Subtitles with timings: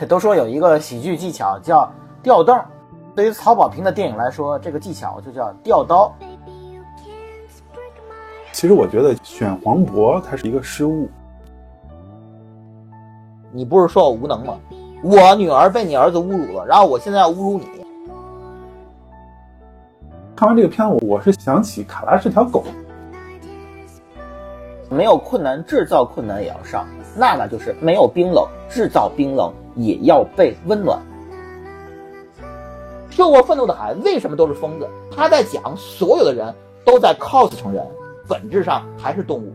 [0.00, 2.58] 这都说有一个喜剧技巧叫吊凳，
[3.14, 6.10] 对于曹保平的电影来说，这个技巧就叫吊刀。
[8.50, 11.06] 其实我觉得选黄渤他是一个失误。
[13.52, 14.54] 你不是说我无能吗？
[15.02, 17.68] 我女儿被你儿子侮辱了，然后我现在要侮辱你。
[20.34, 22.64] 看完这个片子，我是想起卡拉是条狗。
[24.88, 26.86] 没有困难，制造困难也要上。
[27.14, 31.00] 娜娜就是没有冰冷，制造冰冷也要被温暖。
[33.10, 34.88] 受过愤怒的海为什么都是疯子？
[35.10, 37.86] 他在讲所有的人都在 cos 成人，
[38.28, 39.52] 本质上还是动物。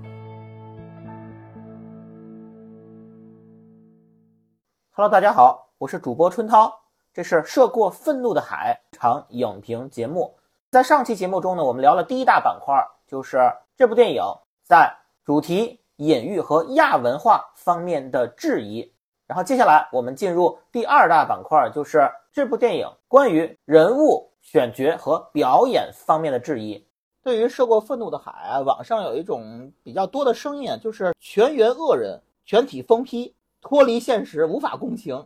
[4.91, 6.73] Hello，大家好，我是主播春涛，
[7.13, 10.35] 这是涉过愤怒的海长影评节目。
[10.69, 12.75] 在上期节目中呢，我们聊了第一大板块，
[13.07, 13.39] 就是
[13.77, 14.21] 这部电影
[14.63, 15.81] 在主题。
[15.97, 18.91] 隐喻和亚文化方面的质疑，
[19.27, 26.85] 然后接下来我们进入第二大板块，就是这部电影关于人物选角和表演方面的质疑。
[27.23, 35.25] 对于《涉过愤怒的海》啊，网上有一种比较多的声音，就是全员恶人，全体疯批，脱离现实，无法共情。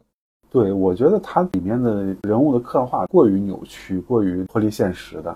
[0.50, 5.36] 对，我觉得它里面的人物的刻画过于扭曲，过于脱离现实的。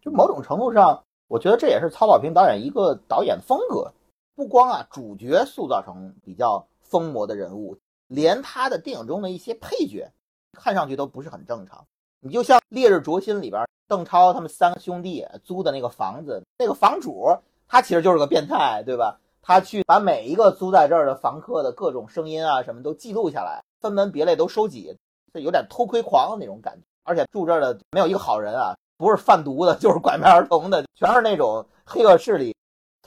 [0.00, 3.92] 就某种程度上，我觉得这也是曹保平导演一个导演风格。
[4.36, 7.76] 不光啊，主角塑造成比较疯魔的人物，
[8.08, 10.10] 连他的电影中的一些配角，
[10.52, 11.86] 看上去都不是很正常。
[12.20, 17.24] 你就像《烈日灼心》里边邓超他们三个兄弟租的那个房子，那个房主
[17.68, 19.20] 他其实就是个变态，对吧？
[19.40, 24.94] 他去把每一个租在这儿的房客的各种声音啊什么都记录下来，分门别类都收集，
[25.32, 26.82] 这有点偷窥狂那种感觉。
[27.04, 32.54] 而且住这儿的没有一个好人啊，不是贩毒的，就是拐卖儿童的，全是那种黑恶势力。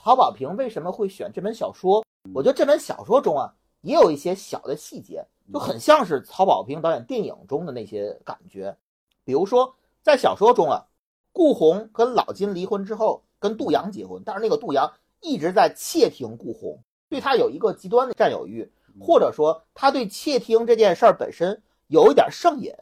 [0.02, 2.02] 曹宝平为什么会选这本小说？
[2.34, 8.76] 我觉得这本小说中啊，也有一些小的细节，就很像是曹保平导演电影中的那些感觉。
[9.24, 10.86] 比如说，在小说中啊，
[11.32, 22.72] 顾红跟老金离婚之后，跟杜阳结婚，但是那个杜阳一直在窃听顾红，对他有一个极端的占有欲，或者说他对窃听这件事儿本身有一点上瘾。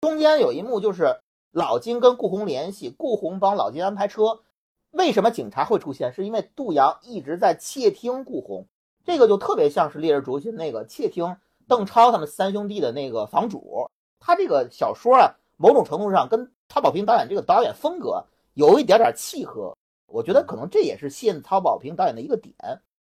[0.00, 4.40] 中间有一幕就是老金跟顾红联系，顾红帮老金安排车。
[4.90, 6.12] 为什么警察会出现？
[6.12, 8.66] 是因为杜阳一直在窃听顾红，
[9.08, 11.34] 这个就特别像是《烈日灼心》那个窃听
[11.66, 13.90] 邓超他们三兄弟的那个房主。
[14.20, 19.74] 他这个小说啊，某种程度上跟曹保平导演这个导演风格有一点点契合。
[20.08, 22.54] 我觉得可能这也是吸引曹保平导演的一个点。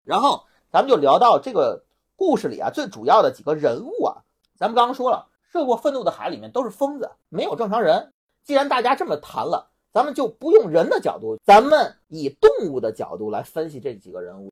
[0.03, 0.43] 然后
[0.73, 1.81] 咱们就聊到这个
[2.17, 4.25] 故事里啊，最主要的几个人物啊，
[4.57, 8.13] 咱们刚刚说了，涉过愤怒的海里面都是疯子，没有正常人。
[8.43, 9.69] 既然大家这么谈了。
[9.93, 14.51] 咱们就不用人的角度，咱们以动物的角度来分析这几个人物。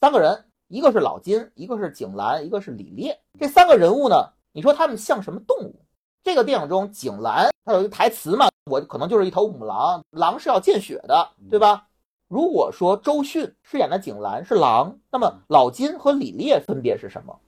[0.00, 3.20] 三个人，一个是老金，一个是景兰，一个是李烈。
[3.40, 4.14] 这三个人物呢，
[4.52, 5.84] 你说他们像什么动物？
[6.22, 11.88] 这个电影中，景兰他有一个台词嘛，我可能就是一头母狼，狼是要见血的，对吧？
[12.28, 17.40] 如果说周迅饰演的景兰是狼，那么老金和李烈分别是什么？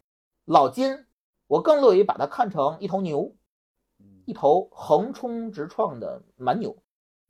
[0.46, 1.06] 老金，
[1.46, 3.32] 我更乐于把它看成一头牛，
[4.24, 6.76] 一头横冲直撞的蛮牛。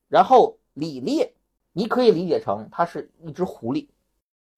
[0.08, 1.34] 然后李烈，
[1.72, 3.86] 你可以理解成他是一只狐狸。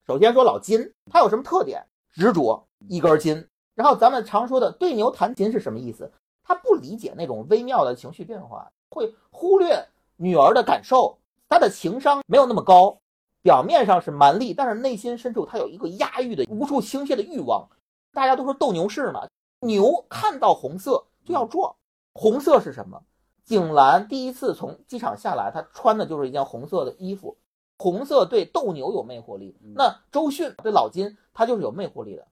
[0.06, 1.82] 首先说老金，他有什么特点？
[2.12, 3.48] 执着，一根筋。
[3.74, 6.12] 然后咱们常说的对牛弹琴是什么意思？
[6.42, 11.18] 他不理解那种微妙的情绪变化，会忽略女儿的感受。
[11.48, 12.98] 他的情商没有那么高，
[13.40, 17.66] 表面上是蛮力，但是内心深处他有一个压抑的、无处倾泻的欲望。
[18.12, 19.26] 大家都说斗牛士嘛，
[19.60, 21.74] 牛看到红色就要撞。
[22.12, 23.00] 红色是什么？
[23.44, 27.36] 景兰第一次从机场下来，她穿的就是一件红色的衣服。
[27.78, 32.26] 红色对斗牛有魅惑力，那周迅对老金，他就是有魅惑力的，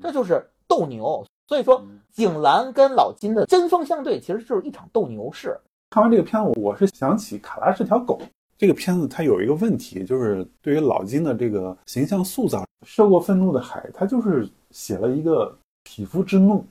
[0.00, 1.24] 这就是斗牛。
[1.46, 1.82] 所以说，
[2.12, 5.58] 景兰跟老金的针锋相对，其实就是一场斗牛士。
[5.90, 8.20] 看完这个片子，我是想起卡拉是条狗。
[8.58, 16.64] 这个片子它有一个问题，就是对于老金的这个形象塑造，受过愤怒的海，他就是写了一个匹夫之怒。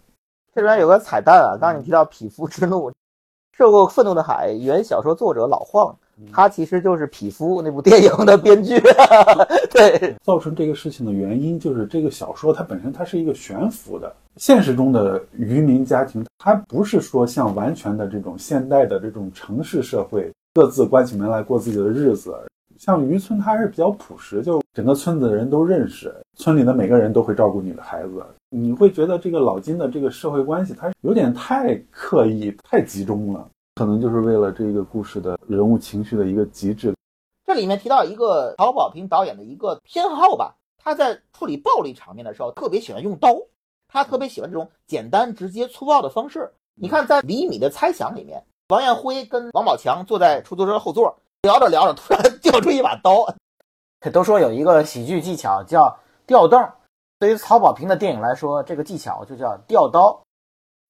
[0.53, 2.91] 这边有个彩蛋啊，刚刚你提到匹夫之怒。
[3.53, 5.97] 受过愤怒的海原小说作者老晃，
[6.31, 8.79] 他其实就是《匹夫》那部电影的编剧。
[9.69, 22.35] 对，造成这个事情的原因就是这个小说它本身它是一个悬浮的，现实中的渔民家庭，它不是说像完全的这种现代的这种城市社会，各自关起门来过自己的日子。
[22.79, 28.23] 像渔村，它是比较朴实，就整个村子的人都认识，村里的每个人都会照顾你的孩子。
[28.49, 33.47] 你会觉得这个老金的这个社会关系，他有点太刻意、太集中了，
[33.77, 36.95] 可能就是为了这个故事的人物情绪的一个极致。
[37.45, 43.35] 这里面提到一个曹保平导演的一个偏好吧，他在处理暴力场面的时候，特别喜欢用刀。
[43.87, 46.51] 他特别喜欢这种简单、直接、粗暴的方式。
[46.73, 53.25] 你看，在李米的猜想里面，王艳辉跟王宝强坐在出租车后座，聊着聊着，突然 掉出一把刀。
[53.99, 55.95] 可都说有一个喜剧技巧叫
[56.25, 56.67] 吊凳，
[57.19, 60.19] 对于曹保平的电影来说，这个技巧就叫吊刀。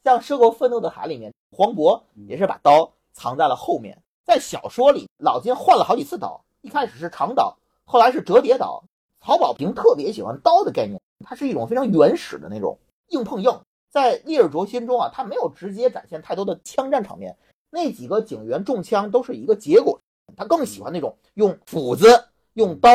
[0.08, 4.02] 像《涉过愤怒的海》里面，黄渤也是把刀藏在了后面。
[4.24, 8.82] 在小说里，老金换了好几次刀，一开始是长刀，后来是折叠刀。
[9.20, 13.60] 曹保平特别喜欢刀的概念，它是一种非常原始的那种硬碰硬。
[13.90, 17.36] 在《烈日灼心》中啊，他没有直接展现太多的枪战场面，
[17.70, 20.00] 那几个警员中枪都是一个结果。
[20.38, 22.08] 他更喜欢那种用斧子、
[22.54, 22.90] 用刀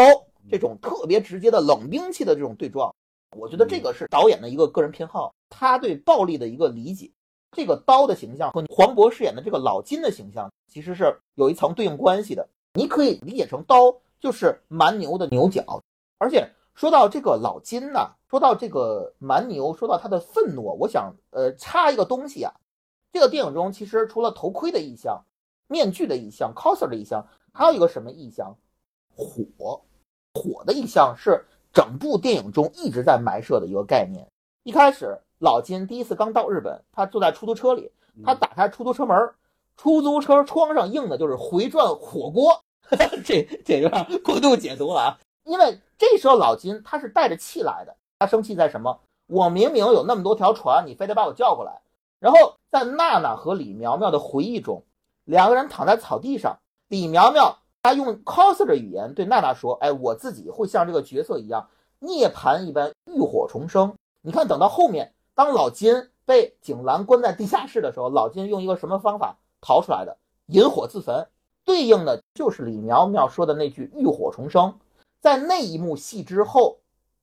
[0.50, 2.94] 这种特别直接的冷兵器的这种对撞。
[3.36, 7.12] 我觉得这个是导演的一个个人偏好，他对暴力的一个理解。
[7.52, 12.48] 这个刀的形象和黄渤饰演的这个老金的形象其实是有一层对应关系的。
[12.72, 15.82] 你可以理解成刀就是蛮牛的牛角，
[16.18, 16.50] 而且。
[16.74, 18.00] 说到这个老金呢，
[18.30, 22.50] 说到这个蛮牛，说到他的愤怒，我想呃插一个东西啊。
[23.12, 25.22] 这个电影中其实除了头盔的意象、
[25.68, 28.56] 面具的意象、coser 的意象，还有一个什么意象？
[29.14, 29.84] 火，
[30.32, 31.44] 火的意象是
[31.74, 34.26] 整部电影中一直在埋设的一个概念。
[34.62, 37.90] 一开始老金第一次刚到日本，他坐在出租车里，
[38.24, 39.34] 他打开出租车门，
[39.76, 42.62] 出租车窗上映的就是回转火锅，
[43.26, 45.18] 这这有点过度解读了啊。
[45.42, 49.00] 因为这时候老金他是带着气来的，他生气在什么？
[49.26, 51.80] 我明明有那么多条船，你非得把我叫过来。
[52.20, 54.84] 然后在娜娜和李苗苗的回忆中，
[55.24, 56.56] 两个人躺在草地上，
[56.86, 61.68] 李苗苗她用 coser 的语言对娜娜说：“哎，我自己会像这个角色一样
[61.98, 63.92] 涅槃一般浴火重生。”
[64.22, 70.16] 你看，等到后面，当老金被景兰关在地下室的时候，老金用一个什么方法逃出来的？
[70.46, 71.26] 引火自焚，
[71.64, 74.78] 对应的就是李苗苗说的那句“浴火重生”。
[75.20, 76.78] 在那一幕戏之后，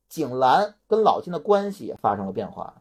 [0.07, 2.73] 景兰跟老金的关系也发生了变化。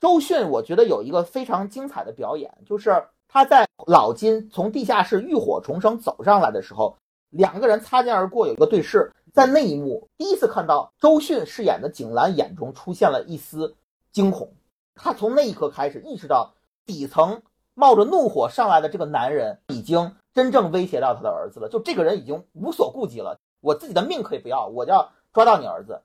[0.00, 6.96] 周迅，我觉得有一个非常精彩的表演，就是他在老金从地下室浴火重生走上来的时候，
[7.30, 9.10] 两个人擦肩而过，有一个对视。
[9.32, 13.74] 在那一幕，第一次看到周迅饰演的景兰眼中出现了一丝
[14.10, 14.52] 惊恐。
[14.98, 16.52] 他从那一刻开始意识到，
[16.84, 17.40] 底层
[17.74, 21.68] 冒着怒火上来的这个男人已经真正威胁到他的儿子了。
[21.68, 23.38] 就这个人已经无所顾忌了。
[23.60, 26.02] 我自己的命可以不要，我就要抓到你儿子。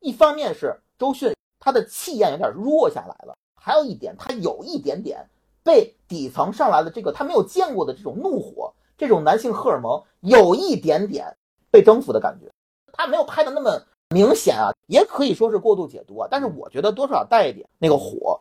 [0.00, 5.28] 一方面是周迅他的气焰有点弱下来了，还有一点他有一点点
[5.64, 11.36] 被底层上来的这个他没有见过的这种怒火，这种男性荷尔蒙有一点点
[11.70, 12.48] 被征服的感觉。
[12.92, 13.82] 他没有拍的那么
[14.14, 16.28] 明显啊，也可以说是过度解读啊。
[16.30, 18.40] 但是我觉得多少带一点那个火，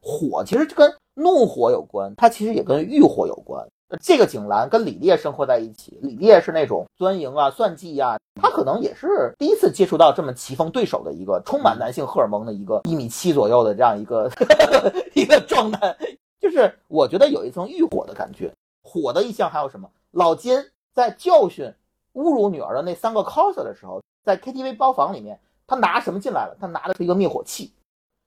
[0.00, 3.66] 火其实跟怒火有关，它其实也跟欲火有关。
[4.00, 14.30] 这个景兰跟李烈生活在一起，李烈是那种钻营啊、算计呀，他可能也是第一次接触到这么棋逢对手的一个充满男性荷尔蒙的一个一米七左右的这样一个
[15.12, 15.94] 一个状态，
[16.40, 18.50] 就是我觉得有一层欲火的感觉。
[18.82, 19.86] 火的意象还有什么？
[20.12, 20.58] 老金
[20.94, 21.70] 在教训
[22.14, 26.56] 侮辱女儿的那三个 coser 的时候，在 KTV 包房里面，他拿什么进来了？
[26.60, 27.72] 他拿的是一个灭火器。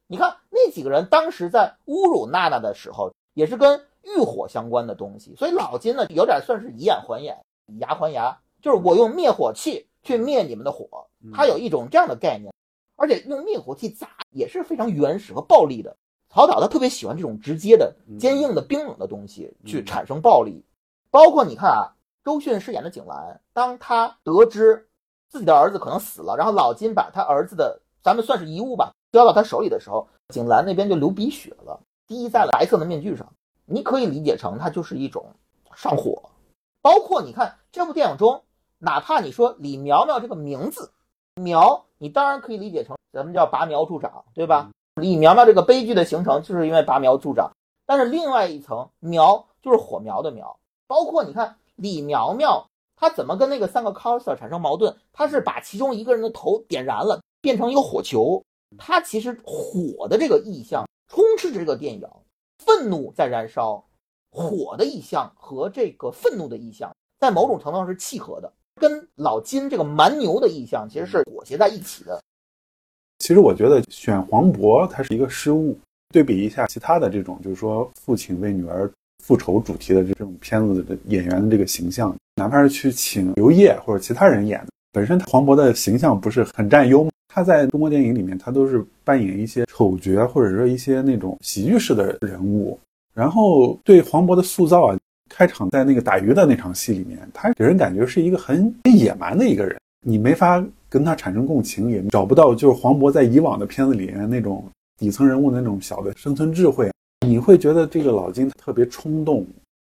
[0.08, 3.82] 你看那几个人当时在侮辱娜娜的时候，也是跟。
[4.08, 7.36] 欲火相关的东西，所以老金呢有点算是以眼还眼，
[7.66, 12.54] 以牙还牙，就是我用灭火器去灭你们的火，他有一种这样的概念，
[12.98, 15.98] 而且用灭火器砸也是非常原始和暴力的。
[16.30, 20.64] 曹导他特别喜欢这种直接的、坚硬的、冰冷的东西去产生暴力，
[21.10, 21.90] 包括你看啊，
[22.26, 24.90] 周迅饰演的景兰，当他得知
[25.30, 33.32] 自己的儿子可能死了，然后老金把他儿子的咱们算是遗物吧交到他手里的时候，景兰那边就流鼻血了，滴在了白色的面具上。
[33.68, 35.24] 你可以理解成它就是一种
[35.76, 36.30] 上火，
[36.82, 38.44] 包括你看这部电影中，
[38.80, 40.92] 哪怕你说李苗苗这个名字，
[41.36, 44.72] 苗，你当然可以理解成咱们叫拔苗助长，对吧？
[44.96, 47.52] 李苗苗这个悲剧的形成就是因为拔苗助长，
[47.86, 52.66] 但是另外一层苗就是火苗的苗，包括你看李苗苗
[52.96, 58.44] 他怎么跟那个三个 coser 产生矛盾，他是把其中一个人的头点燃了，变成一个火球，
[58.78, 62.08] 他其实火的这个意象充斥着这个电影。
[62.60, 63.86] 愤怒在燃烧，
[64.32, 72.20] 火的意象和这个愤怒的意象，在某种程度上是契合的，跟老金这个蛮牛的意象其实是裹挟在一起的。
[73.20, 75.78] 其实我觉得选黄渤他是一个失误。
[76.14, 78.90] 对比一下其他的这种，就是说父亲为女儿
[79.26, 87.08] 复仇主题的这种片子的演员的这个形象，哪怕是去请刘烨或者其他人演的，本身黄渤的形象不是很占优。
[87.28, 92.80] 他在中国电影里面，他都是扮演一些丑角，或者说一些那种喜剧式的人物。
[93.16, 104.64] 然后对黄渤的塑造啊，开场在那个打鱼的那场戏里面，他给人感觉是一个很野蛮的一个人，你没法跟他产生共情，也找不到就是黄渤在以往的片子里面那种
[105.00, 106.92] 底层人物的那种小的生存智慧，
[107.26, 109.46] 你会觉得这个老金特别冲动，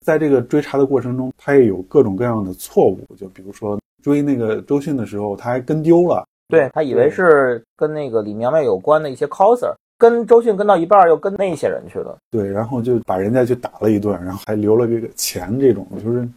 [0.05, 16.27] 在这个追查的过程中，他也有各种各样的错误，就比如说追那个周迅的时候，他还跟丢了，对他以为是跟那个李苗苗有关的一些 coser，跟周迅跟到一半又跟那些人去了，对，然后就把人家去打了一顿，然后还留了这个钱，这种就是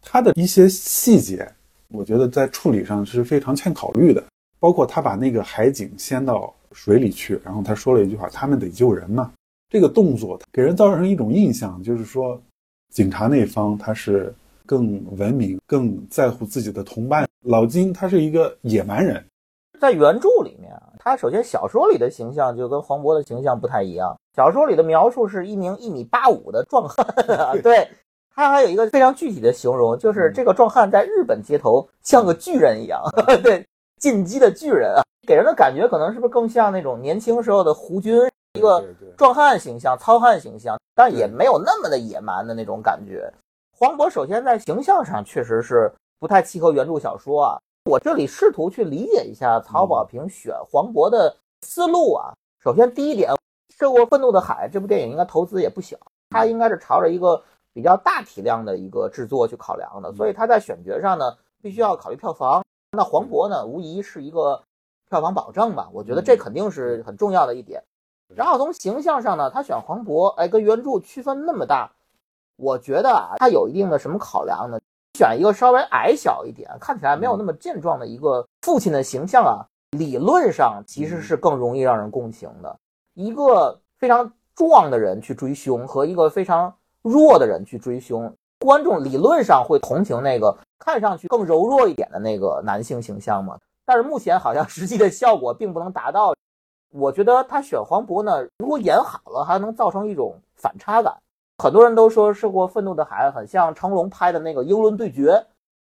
[0.00, 1.46] 他的一些细节，
[1.88, 4.22] 我觉得在处理上是非常欠考虑的。
[4.58, 9.30] 包括他把那个海警掀到水里去，然后他说了一句话：“他们得救人嘛。”
[9.68, 12.40] 这个动作给人造成一种印象，就是说
[12.90, 17.28] 警察那方他是更文明、更在乎自己的同伴。
[17.44, 19.24] 老金他是一个野蛮人，
[19.80, 24.16] 在原著里面啊，他首先小说里的形象就跟黄渤的形象不太一样。
[24.34, 27.06] 小说里的描述是一名一米八五的壮汉，
[27.62, 27.88] 对
[28.34, 33.00] 他还有一个非常具体的形容，就是这个壮汉在日本街头像个巨人一样，
[33.42, 33.64] 对。
[33.98, 38.14] 进击的巨人啊，给人的感觉可能是不是更像那种年轻时候的胡军，
[38.56, 38.84] 一个
[39.16, 43.32] 壮汉形象、糙汉形象，但也没有那么的野蛮的那种感觉。
[43.78, 47.58] 黄渤首先在形象上确实是不太契合原著小说啊。
[47.84, 52.32] 我这里试图去理解一下曹保平选黄渤的思路啊。
[52.60, 53.30] 首先第一点，
[53.76, 55.96] 《涉过愤怒的海》这部电影应该投资也不小，
[56.30, 57.40] 它应该是朝着一个
[57.72, 62.64] 比较大体量的一个制作去考量的，所以他在选角上呢，必须要考虑票房。
[62.90, 64.60] 那黄渤呢，无疑是一个
[65.08, 65.88] 票房保证吧？
[65.92, 67.80] 我觉得这肯定是很重要的一点。
[68.34, 71.90] 然后从形象上呢，他选黄渤，哎，跟原著区分那么大，
[72.56, 74.78] 我觉得啊，他有一定的什么考量呢？
[75.14, 82.76] 选一个稍微矮小一点，看起来没有那么健壮的一个父亲的形象啊，理论上其实是更容易让人共情的。
[83.14, 88.30] 一个非常壮的人去追凶，和一个非常弱的人去追凶。
[88.58, 93.58] 观众理论上会同情那个看上去更柔弱一点的那个男性形象嘛？
[93.86, 96.34] 但是目前好像实际的效果并不能达到。
[96.92, 101.14] 我觉得他选黄渤呢，如果演好了，还能造成一种反差感。
[101.58, 105.32] 很多人都说《涉过愤怒的海》很像成龙拍的那个《英伦对决》，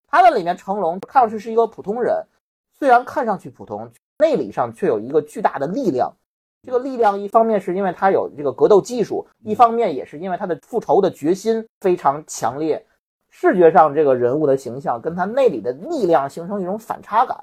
[0.07, 2.25] 他的里面成龙看上去是一个普通人，
[2.77, 6.11] 虽然看上去普通，内里上却有一个巨大的力量。
[6.63, 12.85] 这个力量一方面是因为他有这个格斗技术，一方面也是因为他的复仇的决心非常强烈。
[13.29, 17.37] 视觉上这个人物的形象跟他内里的力量形成一种反差感。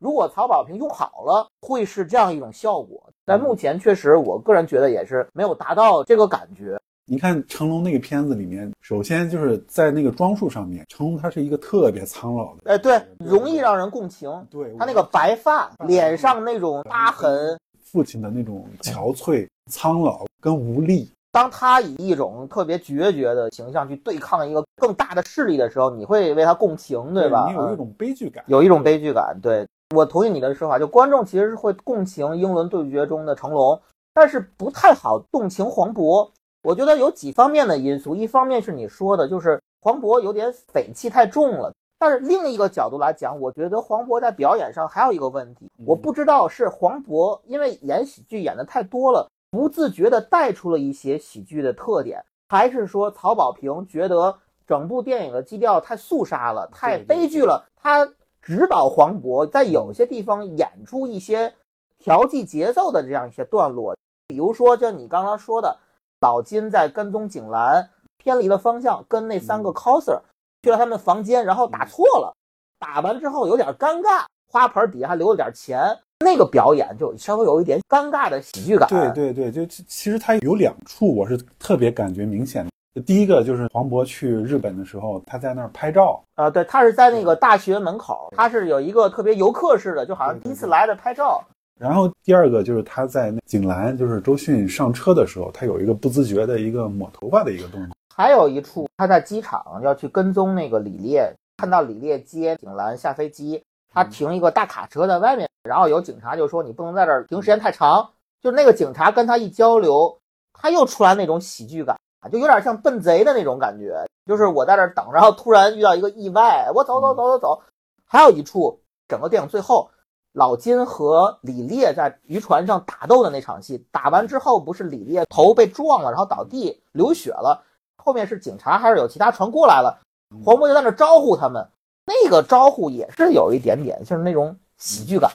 [0.00, 2.98] 如果曹保平用好了，会是这样一种效果。
[3.26, 6.80] 但目前确实，我个人觉得也是没有达到这个感觉。
[7.04, 14.30] 你看成龙那个片子里面，首先就是在那个装束上面，成龙他是一个特别苍老的，哎，对，容易让人共情。
[14.50, 17.58] 对他那个白发，脸上那种疤痕。
[17.82, 27.48] 父亲的那种憔悴、苍老跟无力，当他以一种特别决绝的形象去对抗一个更大的势力的时候，你会为他共情，对吧？
[27.50, 29.36] 你有一种悲剧感，有一种悲剧感。
[29.42, 33.80] 对我同意你的说法，就观众其实是会共情英伦对决中的成龙，
[34.14, 36.30] 但是不太好动情黄渤。
[36.62, 41.72] 我觉得有几方面的因素，一方面是你说的，就是黄渤有点匪气太重了。
[41.98, 58.08] 但是另一个角度来讲，我觉得黄渤在表演上还有一个问题，我不知道是黄渤因为演喜剧演的太多了，不自觉的带出了一些喜剧的特点，还是说曹保平觉得整部电影的基调太肃杀了，太悲剧了，他
[58.42, 61.52] 指导黄渤在有些地方演出一些
[61.98, 63.96] 调剂节奏的这样一些段落，
[64.28, 65.76] 比如说就你刚刚说的，
[66.20, 70.20] 老金在跟踪景兰偏离了方向，跟那三个 coser。
[70.62, 72.36] 去了他们房间，然后打错了，
[72.78, 78.86] 打完之后有点尴尬，花盆底下还留了点钱，那个表演就稍微有一点尴尬的喜剧感。
[78.86, 82.70] 对对对，就其实他有两处我是特别感觉明显的。
[83.06, 91.42] 第一个就是黄渤去日本的时候，他在那儿拍照啊，对他是在那个大学门口，他是有一个特别游客式的，就好像第一次来的拍照。
[91.78, 97.94] 然后第二个就是他在那景兰，就是周迅上车的时候，他有一个不自觉的一个抹头发的一个动作。
[98.14, 103.62] 还有一处，他在机场要去跟踪那个李烈，看到李烈接景兰下飞机，
[103.94, 108.10] 他停一个大卡车在外面，然后有警察就说你不能在这儿停时间太长。
[108.42, 110.18] 就那个警察跟他一交流，
[110.52, 111.96] 他又出来那种喜剧感，
[112.28, 114.04] 就有点像笨贼的那种感觉。
[114.26, 117.62] 就是我在这等，然后突然遇到一个意外，我走走走走走。
[118.06, 119.90] 还有一处，整个电影最后，
[120.32, 127.64] 老金和李烈在渔船上打斗的那场戏，打完之后不是李烈头被撞了，然后倒地流血了。
[127.96, 130.00] 后面是警察还是有其他船过来了？
[130.44, 131.68] 黄渤就在那招呼他们，
[132.04, 135.30] 那个招呼也是有一点点就是那种喜剧感。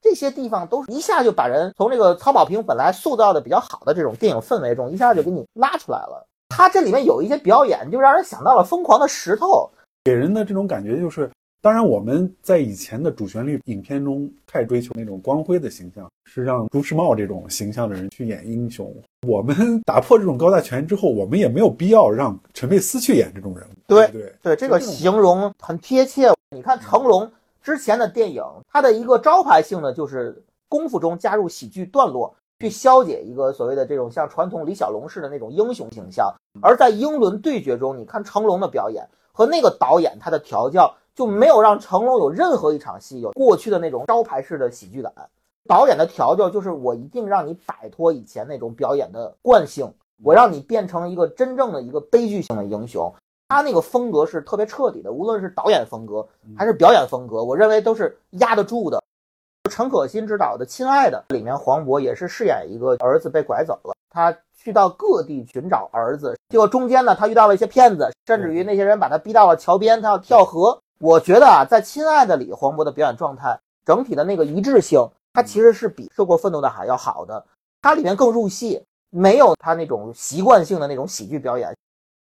[0.00, 6.26] 这些地方都是一下就把人从这个曹保平本来塑造的比较好的这种电影氛围中，一下就给你拉出来了。
[6.48, 9.46] 他这里面有一些表演，就让人想到了《疯狂的石头》，
[10.04, 18.94] 给人的这种感觉就是当然，我们在以前的主旋律影片中太追求那种光辉的形象，是让朱时茂这种形象的人去演英雄。
[19.26, 23.72] 我们打破这种高大全之后，我们也没有必要让陈佩斯去演这种人物。
[23.88, 26.30] 对对对，这个形容很贴切。
[26.54, 27.30] 你看成龙
[27.68, 36.34] 之前的电影，它的一个招牌性呢，就是功夫中加入喜剧段落，去消解一个所谓的这种像传统李小龙式的那种英雄形象。
[36.62, 40.94] 而在英伦对决中，你看成龙的表演和那个导演他的调教。
[41.14, 45.12] 就没有让成龙有任何一场戏有过去的那种招牌式的喜剧感。
[45.66, 53.12] 导演的调教就是我一定让你摆脱以前那种表演的惯性，我让你变成一个真正的一个悲剧性的英雄。
[53.48, 56.26] 他那个风格是特别彻底的，无论是导演风格
[56.56, 59.02] 还是表演风格，我认为都是压得住的。
[59.70, 70.78] 陈可辛执导的《亲爱的》里面，黄渤也是饰演一个儿子被拐走了，他去到各地寻找儿子，结果中间呢，他遇到了一些骗子，甚至于那些人把他逼到了桥边，他要跳河。
[71.00, 77.42] 我觉得啊，在《亲爱的》里，黄渤的表演状态整体的那个一致性，他其实是比《受过愤怒的海》要好的。
[77.80, 81.74] 他里面更入戏，没有他那种习惯性的那种喜剧表演。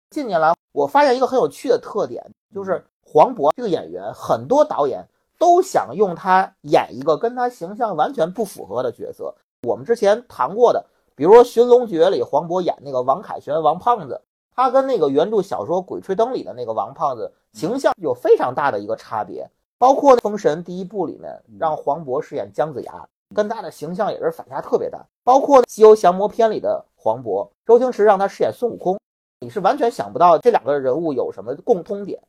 [0.10, 2.24] 近年来，我发现一个很有趣的特点，
[2.54, 5.06] 就是黄渤这个演员，很多导演
[5.38, 9.36] 都想用他演一个跟他形象完全不符合的角色。
[9.64, 14.22] 我们之前谈过的，比如说《寻龙诀》里，黄渤演那个王凯旋王胖子。
[14.56, 19.48] 他跟那个原著小说《鬼吹灯》里的那个王胖子形象有非常大的一个差别，
[19.78, 25.06] 包括《封神》第一部里面让黄渤饰演姜子牙，跟他的形象也是反差特别大。
[25.24, 29.00] 包括《西游降魔篇》里的黄渤，周星驰让他饰演孙悟空，
[29.40, 32.20] 你是完全想不到这两个人物有什么共通点。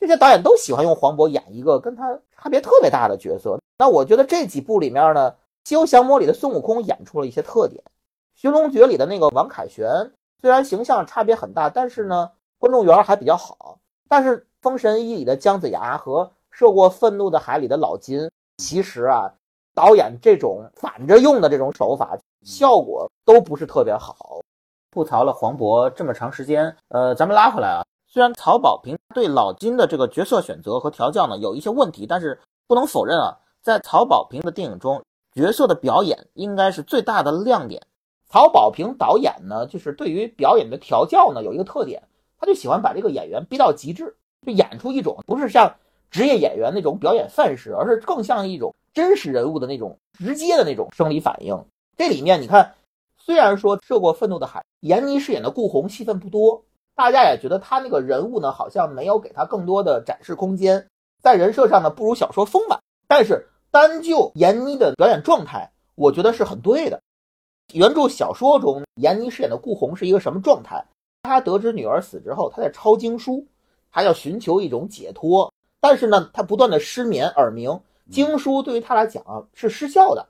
[0.00, 3.58] 这些导演都喜欢用黄渤演一个跟他差别特别大的角色。
[3.78, 5.30] 那我觉得这几部里面呢，
[5.64, 7.82] 《西游降魔》里的孙悟空演出了一些特点，
[8.34, 9.88] 《寻龙诀》里的那个王凯旋。
[10.40, 13.78] 虽然形象差别很大，但是呢，观众缘还比较好。
[14.08, 19.32] 但是《封神一》里的姜子牙和《涉过愤怒的海》里的老金，其实啊，
[19.74, 24.40] 导演这种反着用的这种手法，效果都不是特别好。
[24.94, 27.82] 吐槽了黄渤这么长时间，呃，咱们拉回来啊。
[28.06, 35.02] 虽然曹保平对老金的这个角色选择和调教呢有一些问题，但是不能否认啊，在曹保平的电影中，
[35.34, 37.82] 角色的表演应该是最大的亮点。
[38.30, 42.00] 曹保平导演呢，就是对于表演的调教呢，有一个特点，
[42.38, 44.14] 他就喜欢把这个演员逼到极致，
[44.46, 45.74] 就演出一种不是像
[46.08, 51.64] 职业演员那种表演范式，而是更像一种真实人物的那种直接的那种生理反应。
[51.96, 52.74] 这里面你看，
[53.16, 56.62] 虽然说涉过愤怒的海，闫妮饰演的顾红戏份不多，
[56.94, 60.86] 大家也觉得他那个人物呢，好像没有给他更多的展示空间，
[61.22, 62.78] 在人设上呢，不如小说丰满。
[63.08, 67.00] 但是单就闫妮的表演状态，我觉得是很对的。
[67.72, 70.84] 原著小说中，闫妮饰演的顾红是一个什么状态？
[71.22, 73.46] 她得知女儿死之后，她在抄经书，
[73.90, 75.50] 她要寻求一种解脱。
[75.80, 80.28] 但是呢，她不断的失眠、耳鸣，经书对于她来讲是失效的。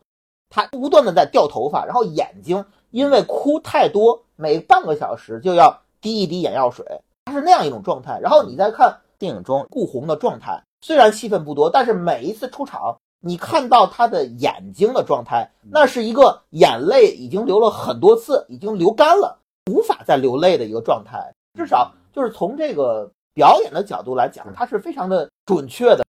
[0.49, 2.65] 她不断的在掉头发，然后眼睛
[2.95, 6.87] 因为哭太多，每半个小时就要滴一滴眼药水，
[7.25, 8.21] 它是那样一种状态。
[8.23, 12.97] 然后你再看电影中顾红的状态，虽然戏份不多，但是每一次出场。
[13.27, 19.39] 你看到他的眼睛的状态，那是一个眼泪已经流了很多次，已经流干了，
[19.73, 21.35] 无法再流泪的一个状态。
[21.59, 26.05] 至少就是从这个表演的角度来讲，他是非常的准确的。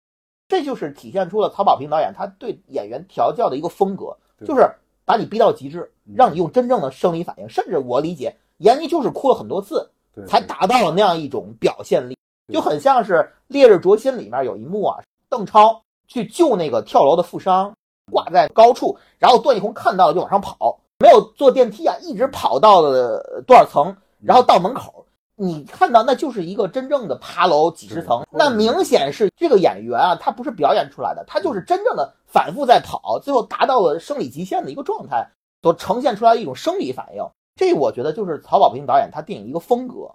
[0.48, 4.68] 这就是体现出了曹保平导演他对演员调教的一个风格，就是
[5.04, 7.48] 把你逼到极致，让你用真正的生理反应。
[7.48, 9.90] 甚至我理解，闫妮就是哭了很多次，
[10.26, 12.16] 才达到了那样一种表现力，
[12.52, 13.14] 就很像是
[13.46, 15.80] 《烈日灼心》里面有一幕啊，邓超。
[16.06, 17.74] 去救那个跳楼的富商，
[18.12, 25.03] 挂在高处，然后段奕宏看到了就往上跑，没有坐电梯啊，一直跑到了多少层，然后到门口，
[25.36, 35.28] 你看到那就是一个真正的爬楼几十层，那明显是这个演员啊，他不是表演出来的，他就是真正的反复在跑，最后达到了生理极限的一个状态，
[35.60, 37.24] 所呈现出来的一种生理反应。
[37.56, 39.94] 这我觉得就是曹保平导演他电影一个风格，《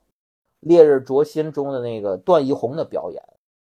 [0.59, 3.21] 烈日灼心》中的那个段奕宏的表演。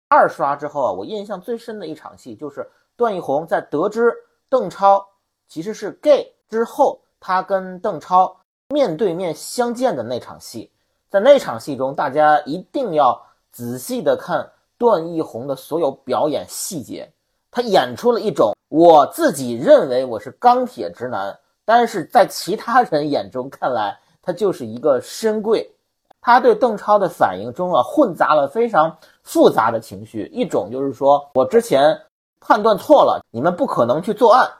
[0.09, 4.11] 二刷之后啊，我印象最深的一场戏就是段奕宏在得知
[4.49, 5.03] 邓超
[5.47, 8.35] 其实是 gay 之后，他跟邓超
[8.69, 10.71] 面对面相见的那场戏。
[11.13, 13.21] 在那场戏中，大家一定要
[13.51, 14.49] 仔细的看
[14.79, 17.07] 段奕宏的所有表演细节，
[17.51, 25.71] 他演出了一种我自己认为我是钢铁直男，但是在其他人眼中看来，他就是一个深贵。
[26.19, 30.27] 他对邓超的反应中啊，混杂了非常复杂的情绪。
[30.33, 31.95] 一种就是说我之前
[32.39, 34.51] 判断错了，你们不可能去作案。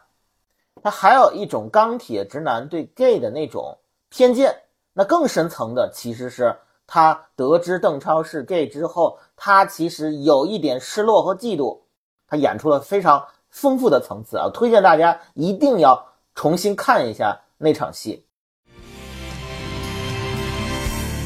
[0.83, 3.75] 他还有一种钢铁直男对 gay 的那种
[4.09, 4.55] 偏见。
[4.93, 11.81] 那更深层的其实是他得知邓超是 gay 之后，他其实有一点失落和嫉妒，
[12.27, 14.49] 他演出了非常丰富的层次啊！
[14.53, 18.25] 推荐大家一定要重新看一下那场戏。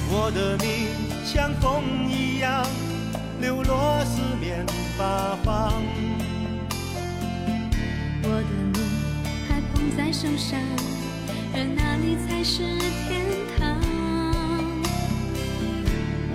[0.10, 0.88] 我的命
[1.26, 2.66] 像风一样
[3.42, 4.66] 流落四面
[4.98, 5.74] 八方，
[8.24, 8.82] 我的命
[9.50, 10.58] 还捧在手上，
[11.54, 12.64] 而哪里才是
[13.10, 13.47] 天堂？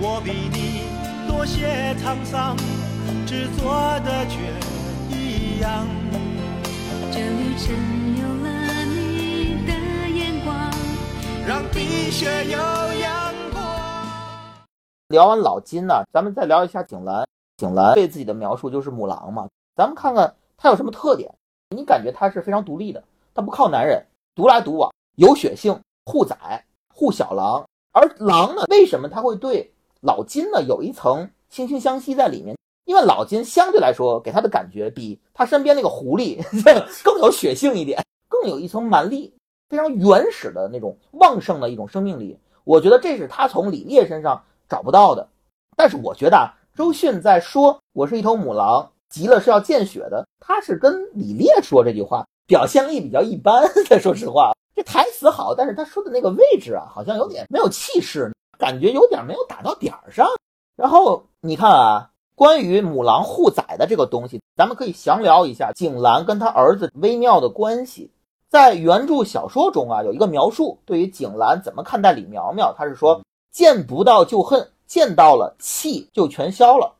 [0.05, 0.83] 我比你
[1.31, 2.57] 多些沧桑，
[3.25, 4.37] 执着的却
[5.07, 5.87] 一样。
[7.09, 7.73] 这旅程
[8.19, 9.71] 有了你的
[10.09, 10.69] 眼光，
[11.47, 12.57] 让冰雪有
[12.99, 13.63] 阳光。
[15.07, 17.25] 聊完老金呢，咱们再聊一下景兰。
[17.55, 21.33] 景兰对自己的描述就是母狼嘛，咱们看看她有什么特点。
[21.69, 23.01] 你感觉她是非常独立的，
[23.33, 26.61] 她不靠男人，独来独往，有血性，护崽，
[26.93, 27.63] 护小狼。
[27.93, 29.72] 而狼呢，为什么他会对
[30.03, 32.55] 老金呢有一层惺惺相惜在里面？
[32.85, 36.37] 因为老金相对来说给他的感觉比他身边那个狐狸
[37.01, 39.33] 更有血性一点，更有一层蛮力，
[39.69, 42.37] 非常原始的那种旺盛的一种生命力。
[42.65, 45.25] 我觉得这是他从李烈身上找不到的。
[45.77, 53.63] 但是我觉得啊，周迅在说“我是一头母狼，急了是要见血的”，他是跟李烈说这句话，表现力比较一般。
[54.01, 60.27] 说实话，这台词好，但是他说的那个位置啊，好像有点没有气势，感觉有点没有打到点儿上。
[60.75, 62.09] 然后你看啊。
[62.35, 68.11] 关于母狼护崽的这个东西，咱们可以详聊一下景兰跟他儿子微妙的关系。
[68.49, 76.95] 在原著小说中啊，有一个描述，对于景兰怎么看待李苗苗，他是说见不到就恨，见到了气就全消了，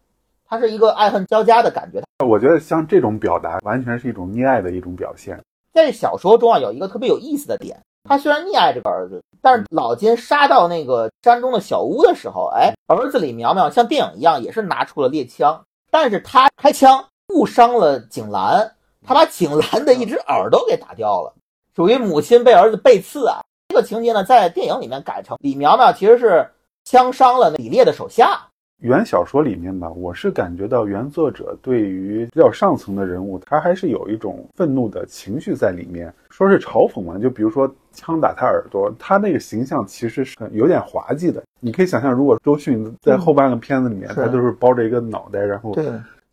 [0.46, 2.04] 他是一个爱恨交加的感觉。
[2.24, 5.44] 我觉得像这种表达，完全是一种溺爱的一种表现。
[5.74, 7.82] 在小说中啊，有一个特别有意思的点。
[8.04, 21.34] 他虽然溺爱这个儿子，但是老金杀到那个山中的小屋的时候，哎，儿子李苗苗像电影一样，也是拿出了猎枪，但是他开枪误伤了景兰，他把景兰的一只耳朵给打掉了，
[21.76, 23.42] 属于母亲被儿子背刺啊。
[23.70, 26.52] 这个情节呢，在电影里面改成李苗苗其实是
[26.84, 28.48] 枪伤了李烈的手下。
[28.84, 37.18] 原小说里面吧，我是感觉到原作者对于比较上层的人物，他还是有一种愤怒的情绪在里面，说是嘲讽嘛。
[37.18, 41.42] 就比如说枪打他耳朵，他那个形象其实是有点滑稽的。
[41.62, 45.86] 你可以想象，如果周迅在后半个片子里面，他都是包着一个脑袋，然后对，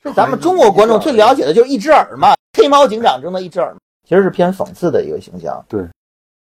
[0.02, 3.72] 是咱们中国观众最了解的就是一只耳嘛，黑猫警长中的一只耳，
[4.08, 5.64] 其实是偏讽刺的一个形象。
[5.68, 5.86] 对，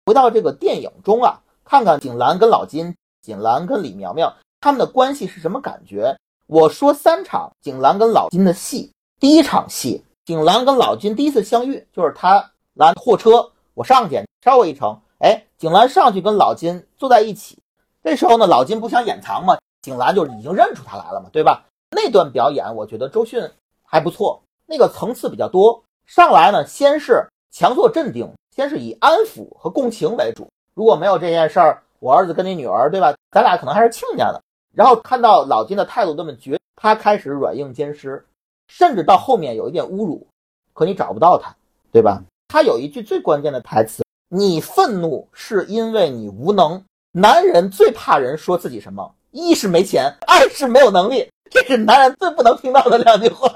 [0.06, 4.34] 回到这个电影中啊，看看景兰跟老金，景兰跟李苗苗。
[4.62, 6.16] 他们的关系是什么感觉？
[6.48, 8.92] 我说三场景兰跟老金的戏。
[9.20, 15.00] 第一场戏，景兰跟老金第一次相遇，就是他拦货车，我上去捎我一程。
[15.20, 17.58] 哎，景兰上去跟老金坐在一起。
[18.04, 21.66] 这时候呢，老金不想掩藏嘛，景兰就已经认出他来了嘛，对吧？
[21.92, 23.50] 那段表演，我觉得周迅
[23.84, 25.84] 还不错，那个层次比较多。
[26.06, 30.50] 上来呢，先是强作镇定，先是以安抚和共情为主。
[30.74, 33.14] 如果没有这件事儿，我儿子跟你女儿，对吧？
[33.32, 34.40] 咱俩可能还是亲家呢。
[34.74, 38.26] 然后看到老金的态度那么绝，他开始软硬兼施，
[38.68, 40.28] 甚至到后面有一点侮辱。
[40.74, 41.56] 可你找不到他，
[41.92, 42.24] 对吧？
[42.48, 49.16] 他有一句最关键的台词：“你愤怒是因为你无能。”男人最怕人说自己什么？
[49.32, 51.28] 一是没钱，二是没有能力。
[51.50, 53.52] 这是男人最不能听到的两句话。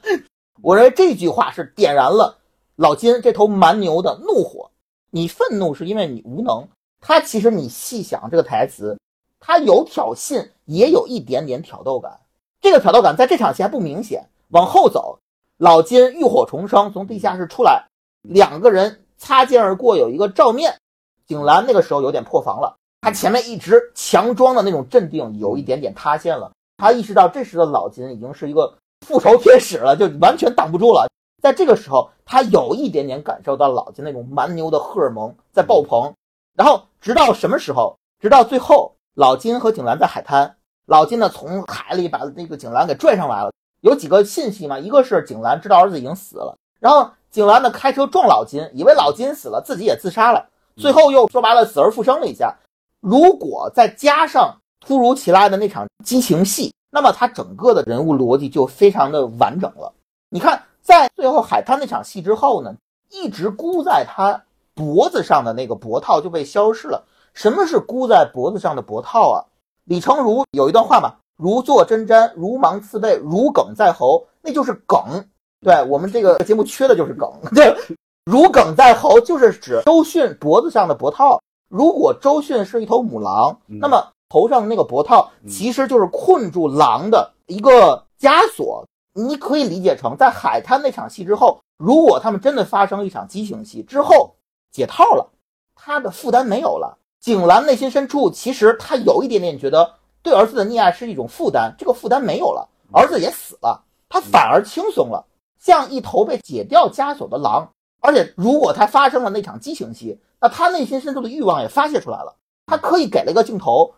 [0.62, 2.38] 我认为这句话是点燃了
[2.76, 4.70] 老金这头蛮牛的怒火。
[5.10, 6.68] 你愤怒是因为你无能。
[7.00, 8.98] 他其实你细想这个台词。
[9.40, 12.20] 他有挑衅，也有一点点挑逗感。
[12.60, 14.28] 这个挑逗感在这场戏还不明显。
[14.50, 15.18] 往后走，
[15.56, 17.86] 老金浴火重生，从地下室出来，
[18.22, 20.76] 两个人擦肩而过，有一个照面。
[21.26, 26.52] 景兰那个时候有点破防了，他前面一直强装的那种镇定有一点点塌陷了。
[26.76, 28.76] 他意识到这时的老金已经是一个
[29.06, 31.08] 复仇天使了，就完全挡不住了。
[31.40, 36.12] 在这个时候，他有一点点感受到老金那种蛮牛的荷尔蒙在爆棚。
[36.54, 37.96] 然后直到什么时候？
[38.20, 38.92] 直到最后。
[39.20, 40.56] 老金和景兰在海滩，
[40.86, 43.52] 老金呢从海里把那个景兰给拽上来了。
[43.82, 44.78] 有几个信息嘛？
[44.78, 50.46] 一个是景兰知道儿子已经死了，然后景兰呢开车撞老金，以为老金死了，自己也自杀了。
[50.76, 52.56] 最后又说白了死而复生了一下。
[53.00, 59.92] 如果再加上突如其来的那场激情戏，那么他整个的人物逻辑就非常的完整了。
[60.30, 62.74] 你看，在最后海滩那场戏之后呢，
[63.10, 67.04] 一直箍在他脖子上的那个脖套就被消失了。
[67.40, 69.40] 什么是箍在脖子上的脖套啊？
[69.84, 74.98] 李成儒有一段话嘛，如坐针毡，如芒刺背，如鲠在喉，那就是梗。
[75.62, 77.32] 对我们这个节目缺的就是梗。
[77.54, 77.74] 对，
[78.26, 81.40] 如鲠在喉就是指周迅脖子上的脖套。
[81.70, 88.84] 如果周迅是一头母狼，那么头上的那个脖套其实就是困住狼的一个枷锁。
[89.14, 94.34] 你可以理解成，在海滩那场戏之后，如果他们真的发生一场激情戏之后
[94.70, 95.26] 解套了，
[95.74, 96.98] 他的负担没有了。
[97.20, 105.26] 景兰内心深处其实他有一点点觉得对儿子的溺爱是一种负担，这个负担没有了，儿子也死了，他反而轻松了，
[105.58, 107.70] 像一头被解掉枷锁的狼。
[108.00, 112.34] 而且如果他发生了那场激情戏，那他内心深处的欲望也发泄出来了。
[112.66, 113.92] 他刻意给了一个镜头，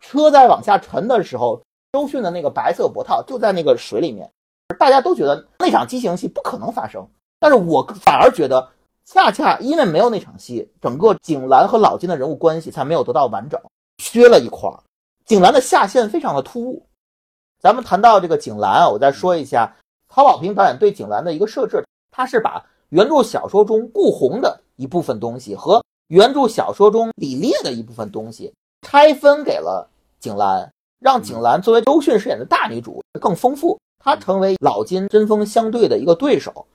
[0.00, 4.30] 车在往下沉的时候，周迅的那个白色脖套就在那个水里面。
[4.78, 7.06] 大家都觉得那场激情戏不可能发生，
[7.38, 8.70] 但是我反而觉得，
[9.04, 13.60] 恰恰因为没有那场戏，整个景兰和老金的人物关系才没有得到完整，
[13.98, 14.80] 缺了一块儿。
[15.24, 16.86] 景兰的下线非常的突兀。
[17.60, 19.76] 咱们谈到这个景兰啊，我再说一下
[20.08, 29.88] 曹保平导演对景兰的一个设置，他是把原著小说中顾红的一部分东西和原著小说中李烈的一部分东西拆分给了
[30.18, 33.78] 景兰，让景兰作为周迅饰演的大女主更丰富。
[33.98, 36.66] 她成为老金针锋相对的一个对手。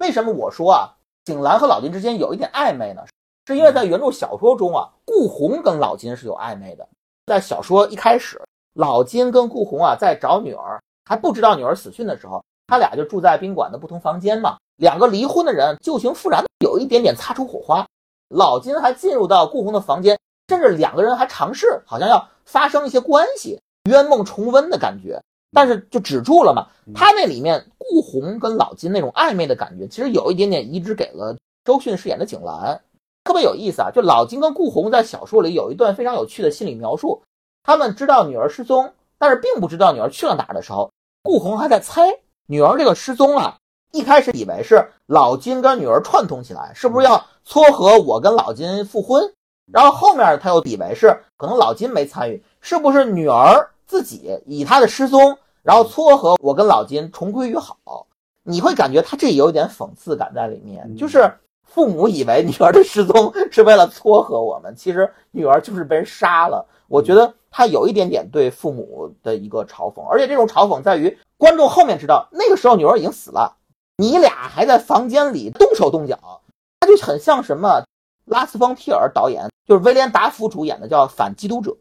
[0.00, 3.02] 为什么我说啊，景兰和老金之间有一点暧昧呢？
[3.46, 6.88] 是因为在原著小说中啊，顾红跟老金是有暧昧的。
[7.26, 8.40] 在小说一开始，
[8.74, 14.56] 老金跟顾红啊在找女儿，还不知道女儿死讯的时候，他俩就住在宾馆的不同房间嘛。
[14.76, 17.86] 两个离婚的人旧情复燃，有一点点擦出火花。
[18.28, 25.22] 老金还进入到顾红的房间，甚至两个人还尝试好像要发生一些关系，冤梦重温的感觉。
[25.52, 26.66] 但是就止住了嘛。
[26.94, 32.80] 他那里面顾红跟老金那种暧昧的感觉，其实有一点点移植给了周迅饰演的景兰，
[33.22, 33.90] 特别有意思啊。
[33.90, 37.22] 就老金跟顾红在小说里有一段非常有趣的心理描述，
[37.62, 40.90] 他们知道女儿失踪，但是并不知道女儿去了哪儿的时候，
[41.22, 42.02] 顾红还在猜
[42.46, 43.56] 女儿这个失踪啊。
[43.92, 49.32] 一开始以为是老金跟女儿串通起来，是不是要撮合我跟老金复婚？
[49.70, 53.70] 然后后面他又以为是可能老金没参与，是不是女儿？
[53.92, 58.06] 自己以他的失踪，然后撮合我跟老金重归于好，
[58.42, 61.30] 你会感觉他这有一点讽刺感在里面，就是
[61.62, 66.66] 父母以为女儿的失踪是为了撮合我们，其实女儿就是被人杀了。
[66.88, 73.58] 我觉得他有一点点对父母的一个嘲讽，而且这种嘲讽在于观众后面知道那个时候女儿已经死了，
[73.98, 76.40] 你俩还在房间里动手动脚，
[76.80, 77.84] 他就很像什么
[78.24, 81.76] 拉斯冯提尔导演，就是威廉达福主演的叫《反缉毒者》。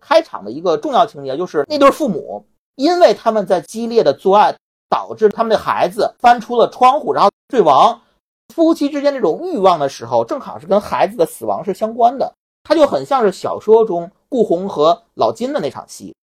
[0.00, 2.44] 开场的一个重要情节就是那对父母，
[2.76, 4.54] 因为他们在激烈的做爱，
[4.88, 8.00] 导致他们的孩子翻出了窗户，然后坠亡。
[8.54, 12.32] 夫妻之间这种欲望的时候，正好是跟孩子的死亡是相关的。
[12.64, 16.14] 它就很像是小说中顾红和老金的那场戏。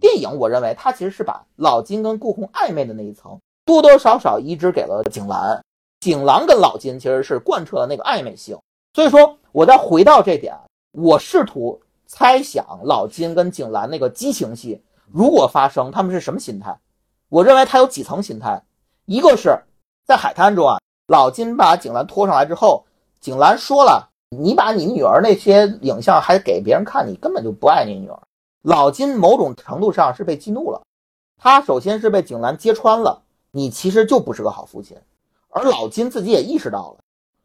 [0.00, 5.62] 电影我认为它其实是把老金跟顾红暧昧的那一层多多少少移植给了景兰。
[6.00, 8.58] 景兰跟老金其实是贯彻了那个暧昧性。
[8.92, 10.54] 所以说，我再回到这点，
[10.92, 11.80] 我试图。
[12.06, 16.78] 猜想老金跟景兰那个激情戏，如果发生，他们是什么心态？
[17.28, 18.62] 我认为他有几层心态。
[19.04, 19.56] 一个是
[20.04, 22.84] 在海滩中啊，老金把景兰拖上来之后，
[23.20, 28.18] 景兰说了：“你把你女儿那些影像还给别人看，你根本就不爱你女儿。”
[28.62, 30.82] 老金某种程度上是被激怒了，
[31.40, 34.96] 他首先是被景兰揭穿了，你其实就不是个好父亲。
[35.50, 36.98] 而老金自己也意识到了，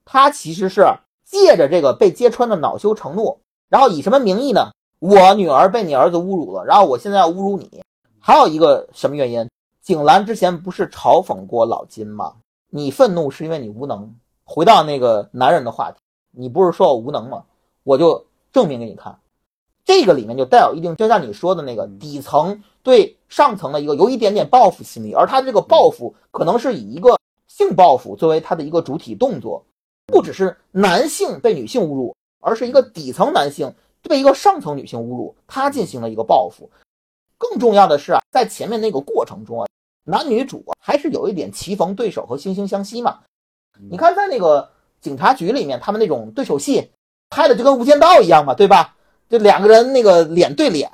[0.04, 0.86] 他其实是
[1.24, 3.39] 借着这个被揭穿的恼羞成怒。
[3.71, 4.69] 然后以什么名义呢？
[4.99, 7.81] 我女儿被你儿子侮辱了，然后我现在要侮辱你。
[8.19, 9.49] 还有一个什么原因？
[9.81, 12.34] 景兰之前不是嘲讽过老金吗？
[12.69, 14.13] 你愤怒是因为你无能。
[14.43, 15.99] 回到那个男人的话题，
[16.31, 17.45] 你不是说我无能吗？
[17.84, 19.17] 我就证明给你看。
[19.86, 29.63] 这个里面就带有一定，就像你说的那个底层对上层的一个有一点点报复心理，而他这个报复可能是以一个性报复作为他的一个主体动作，
[30.07, 32.13] 不只是男性被女性侮辱。
[32.41, 36.69] 而是一个底层男性对一个上层女性侮辱，他进行了一个报复。
[37.38, 39.67] 更重要的是啊，在前面那个过程中啊，
[40.04, 43.19] 男女主还是有一点棋逢对手和惺惺相惜嘛。
[43.89, 46.91] 你看，在那个警察局里面，他们那种对手戏
[47.30, 48.95] 拍的就跟《无间道》一样嘛，对吧？
[49.30, 50.91] 就两个人那个脸对脸，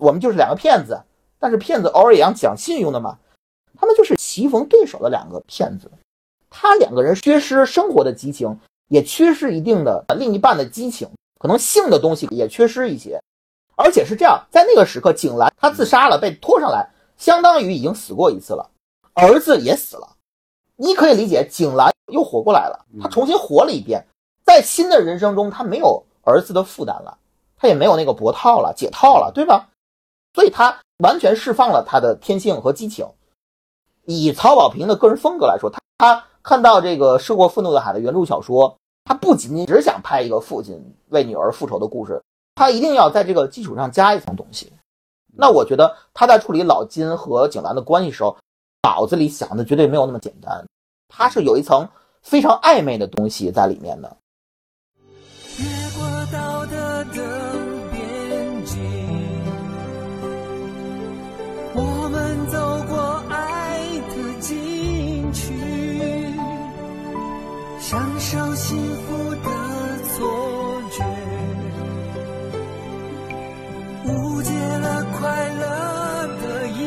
[0.00, 1.00] 我们就是两个骗子，
[1.38, 3.18] 但是骗子偶尔也要讲信用的嘛。
[3.78, 5.90] 他们就是棋逢对手的两个骗子，
[6.50, 8.56] 他两个人缺失生活的激情。
[8.92, 11.08] 也缺失一定的另一半的激情，
[11.40, 13.18] 可能性的东西也缺失一些，
[13.74, 18.68] 而且是这样，在那个时刻，景兰她自杀了，被拖上来，相当于已经死过一次了，
[19.14, 20.16] 儿子也死了，
[20.76, 24.06] 你可以理解，景兰又活过来了，她重新活了一遍，
[24.44, 27.16] 在新的人生中，她没有儿子的负担了，
[27.56, 29.70] 她也没有那个脖套了，解套了，对吧？
[30.34, 33.06] 所以她完全释放了她的天性和激情。
[34.04, 38.76] 以曹保平的个人风格来说，他他看到这个《涉过愤怒的海》的原著小说。
[39.04, 42.22] 他不仅仅只想拍一个父亲为女儿复仇的故事，
[42.54, 44.72] 他一定要在这个基础上加一层东西。
[45.34, 48.36] 那我觉得他在处理老金和景兰的关系时候，
[48.82, 50.64] 脑子里想的绝对没有那么简单，
[51.08, 51.88] 他是有一层
[52.22, 54.16] 非常暧昧的东西在里面的。
[67.82, 69.50] 享受幸福的
[70.14, 71.04] 错觉，
[74.06, 76.78] 误解了快乐的意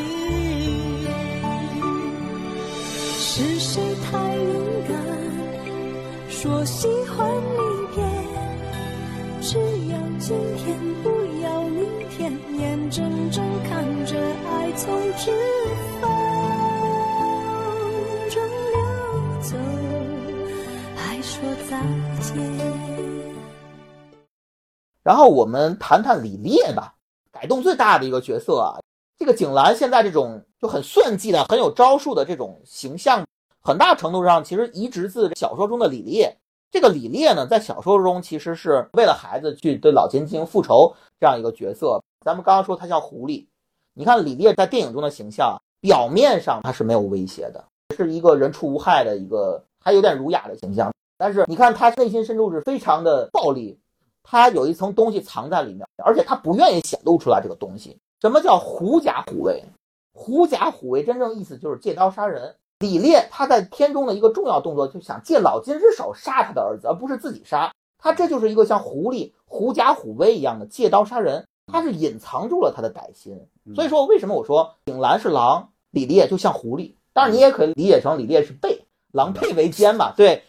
[0.63, 1.07] 义。
[3.19, 4.47] 是谁太勇
[4.87, 4.95] 敢，
[6.29, 7.59] 说喜欢离
[7.93, 8.01] 别？
[9.41, 11.09] 只要今天，不
[11.43, 14.17] 要明天，眼睁睁看着
[14.49, 15.29] 爱从指
[15.99, 16.09] 缝
[18.31, 18.79] 中流
[19.41, 19.57] 走，
[21.45, 21.81] 说再
[22.21, 22.65] 见。
[25.03, 26.95] 然后我们谈谈李烈吧，
[27.31, 28.79] 改动最大的一个角色啊。
[29.17, 33.25] 这个景兰现在这种就很算计的、很有招数的这种形象，
[33.61, 36.35] 很大程度上其实移植自小说中的李烈。
[36.71, 42.01] 这个李烈呢，在小说中其实是为了孩子去对老金进行复仇这样一个角色。
[42.25, 43.45] 咱们刚刚说他像狐狸，
[43.93, 47.63] 你看李烈在电影中的形象，表面上他是没有威胁的，
[47.95, 50.91] 是一个人畜无害的一个还有点儒雅的形象。
[51.17, 53.79] 但是你看他内心深处是非常的暴力，
[54.23, 57.97] 他有一层东西藏在里面，而且他不愿意显露出来这个东西。
[58.21, 59.63] 什么叫狐假虎威？
[60.13, 62.55] 狐假虎威真正意思就是借刀杀人。
[62.79, 68.11] 李烈他在片中的一个重要动作，就想借老金之手杀他的儿子，而不是自己杀他。
[68.11, 73.39] 这就是一个像狐狸狐假虎威一样的借刀杀人，他是隐藏住了他的歹心。
[73.73, 76.95] 所以说，为什么我说景兰是狼，李烈就像狐狸？
[77.13, 78.81] 当然，你也可以理解成李烈是狈，
[79.13, 80.13] 狼狈为奸嘛。
[80.17, 80.43] 对，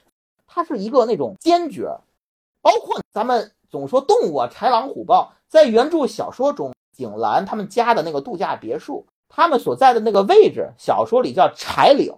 [0.56, 2.00] 他是一个那种奸角。
[2.62, 9.04] 包括咱们总说动物啊，豺狼虎豹，在原著小说中，景兰他们家的那个度假别墅。
[9.28, 12.10] 他们所在的那个位置，小说里叫豺岭，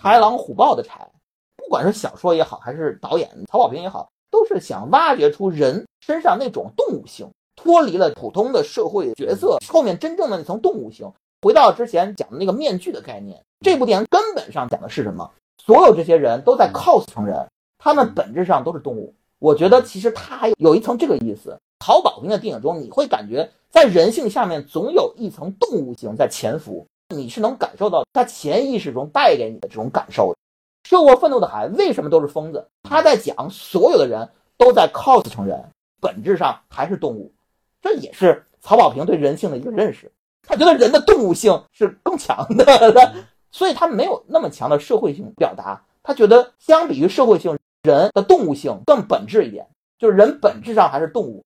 [0.00, 1.06] 豺狼虎豹的豺。
[1.54, 13.38] 不管是小说也好，还是导演曹保平也好，都是想挖掘出人身上那种动物性，脱离了普通的社会角色后面真正的那层动物性，回到之前讲的那个面具的概念。
[13.60, 15.30] 这部电影根本上讲的是什么？
[15.64, 17.46] 所有这些人都在 cos 成人，
[17.82, 19.12] 他们本质上都是动物。
[19.40, 21.58] 我觉得其实他还有一层这个意思。
[21.80, 23.50] 曹保平的电影中，你会感觉。
[23.70, 30.38] 在人性下面，总有一层动物性在潜伏，你是能感受到他潜意识中带给你的这种感受的。
[30.88, 32.64] 受过愤怒的孩子为什么都是疯子？
[32.84, 35.60] 他在讲所有的人都在 cos 成人，
[36.00, 37.32] 本质上还是动物。
[37.80, 40.12] 这也是曹保平对人性的一个认识。
[40.46, 43.14] 他觉得人的动物性是更强的，
[43.50, 45.82] 所以他没有那么强的社会性表达。
[46.04, 49.66] 他觉得相比于社会性，人的动物性更本质一点，
[49.98, 51.42] 就是人本质上还是动物。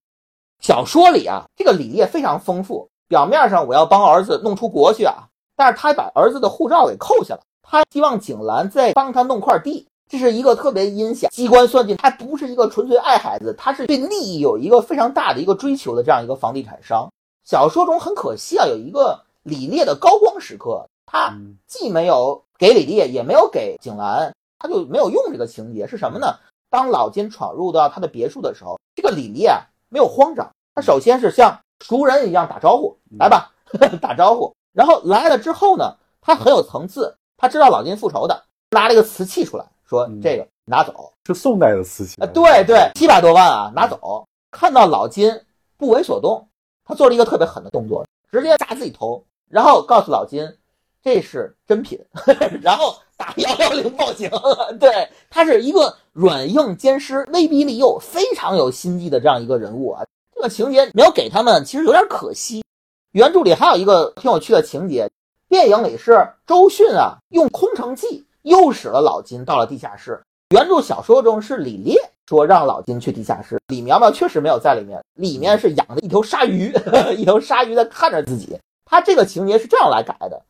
[0.61, 2.89] 小说里啊，这个李烈非常丰富。
[3.09, 7.41] 表面上我要帮儿子弄出国去啊，但是他把儿子的护照给扣下了。
[7.63, 11.97] 他希望景兰再帮他弄块地，这是一个特别阴险、机关算尽。
[11.97, 17.09] 他不是一个纯粹爱孩子，他是对利益有一个非常大的一个追求的这样一个房地产商。
[17.45, 21.35] 小说中很可惜啊，有一个李烈的高光时刻，他
[21.67, 24.35] 既没有给李烈，也没有给景兰，
[24.67, 26.27] 他就没有用这个情节是什么呢？
[26.69, 29.61] 当老金闯入到他的别墅的时候，这个李烈啊。
[29.89, 33.53] 没有慌张，他首先是像熟人一样打招呼，来吧，
[34.03, 34.53] 打招呼。
[34.73, 44.27] 然后来了之后呢，他很有层次，他知道老金复仇的，拿了一个瓷器出来说：“这个拿走，是宋代的瓷器啊。”对对，七百多万啊，拿走。
[44.51, 45.41] 看到老金
[45.77, 46.47] 不为所动，
[46.85, 50.53] 他做了一个特别狠的动作，直接砸自己头，然后告诉老金
[51.01, 52.05] 这是真品，
[52.61, 54.31] 然后打 幺幺零报警。
[54.79, 55.97] 对他是一个。
[56.17, 60.03] 软硬兼施、威逼利诱，非常有心机的这样一个人物啊！
[60.35, 62.65] 这个情节没有给他们，其实有点可惜。
[63.13, 65.11] 原著里还有一个挺有趣的情节，
[65.47, 70.19] 电影里是周迅啊用空城计诱使了老金到了地下室。
[70.55, 76.73] 原著小说中是李烈说让老金去地下室，李苗苗确实没有在里面，里面是养着一条鲨鱼，
[77.15, 78.59] 一条鲨鱼在看着自己。
[78.87, 80.43] 他这个情节是这样来改的，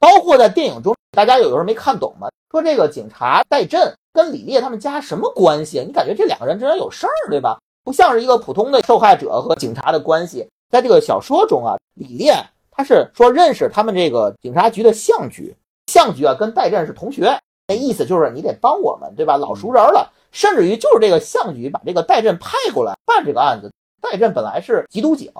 [0.00, 2.28] 包括在电影中，大家有的时候没看懂吗？
[2.50, 3.94] 说这个警察戴震。
[4.14, 5.82] 跟李烈他们家什么关系？
[5.86, 7.58] 你感觉这两个人之间有事儿，对吧？
[7.82, 10.46] 不像是一个普通的受害者和警察的关系。
[10.68, 12.34] 在这个小说中啊，李烈
[12.70, 15.56] 他是说认识他们这个警察局的相局，
[15.86, 17.34] 相局啊跟戴震是同学，
[17.68, 19.38] 那意思就是你得帮我们，对吧？
[19.38, 23.72] 老熟人了，甚至于就是这个相局把这个戴震派过来办这个案子。
[24.02, 25.32] 戴震本来是缉毒警，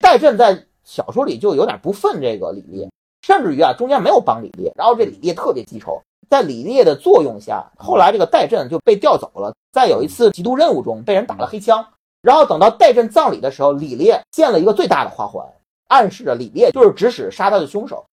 [0.00, 2.90] 戴震在小说里就有点不忿这个李烈，
[3.26, 6.00] 甚至于啊中间没有帮李烈，然后这李烈特别记仇。
[6.30, 9.52] 在李烈的作用下，后来这个戴震就被调走了。
[9.72, 11.84] 在有一次缉毒任务中，被人打了黑枪，
[12.22, 15.44] 然后等到戴震葬礼的时候，李烈献了一个最大的花环，
[15.88, 18.04] 暗示着李烈就是指使杀他的凶手。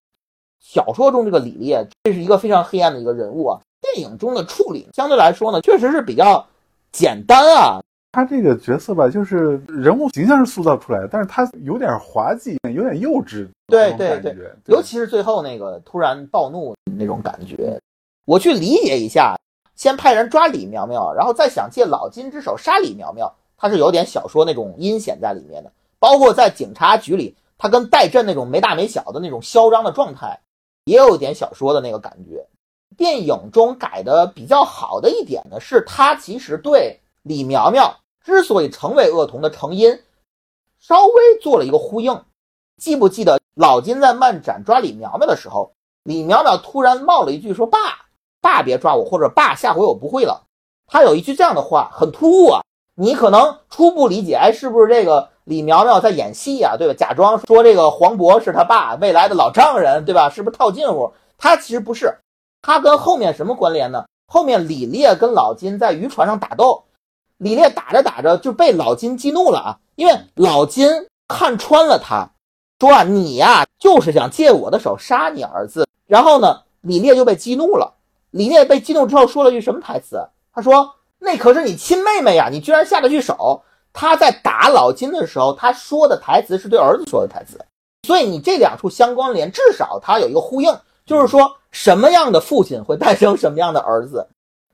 [0.60, 3.60] 小说中这个李烈，这是一个非常黑暗的一个人物啊。
[3.82, 6.44] 电影中的处理相对来说呢，确实是比较
[6.92, 7.80] 简单啊。
[8.14, 13.50] 他这个角色吧，就是人物形象是塑造出来的，但是他有点滑稽，有点幼稚。
[13.66, 14.36] 对对对
[14.68, 17.82] 尤其是最后那个突然暴怒那种感觉，
[18.26, 19.36] 我去理解一下，
[19.76, 25.72] 先派人抓李苗苗，然后再想借老金之手杀李苗苗，他是有点小说那种阴险在里面的。
[25.98, 30.40] 包括在警察局里，他跟戴震那种没大没小的那种嚣张的状态，
[30.86, 32.46] 也有点小说的那个感觉。
[32.96, 37.92] 电影中改的比较好的一点呢，是他其实对李苗苗
[38.24, 40.00] 之所以成为恶童的成因，
[40.80, 42.24] 稍微做了一个呼应。
[42.78, 47.80] 记不记得老金在漫展抓李苗苗的时候，李苗苗突然冒了一句说：“爸，
[48.42, 50.44] 爸别抓我，或者爸下回我不会了。”
[50.88, 52.62] 他有一句这样的话，很突兀啊。
[52.96, 56.76] 你可能初步理解，哎，是不是这个李苗苗在演戏啊？
[56.78, 56.94] 对吧？
[56.94, 60.30] 假装说这个黄渤是他爸，未来的老丈人，对吧？
[60.30, 61.12] 是不是套近乎？
[61.38, 62.20] 他其实不是，
[62.62, 64.06] 他跟后面什么关联呢？
[64.28, 66.84] 后面李烈跟老金在渔船上打斗，
[67.44, 70.90] 李烈打着打着就被老金激怒了啊，因为老金
[71.28, 72.30] 看穿了他，
[72.80, 75.86] 说啊，你呀就是想借我的手杀你儿子。
[76.08, 77.94] 然后呢，李烈就被激怒了。
[78.32, 80.26] 李烈被激怒之后说了句什么台词？
[80.54, 87.64] 他说：“那可是你亲妹妹呀，你居然下得去手。”他在打老金的时候，他说的台词是对儿子说的台词，
[88.08, 90.74] 所以你这两处相关联，至少它有一个呼应，
[91.06, 94.28] 就是说什么样的父亲会诞生什么样的儿子。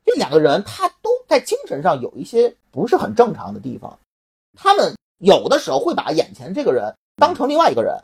[0.10, 4.00] 这两个人他都在精神上有一些不是很正常的地方，
[4.58, 7.96] 他们有的时候会把眼前这个人当成另外一个人，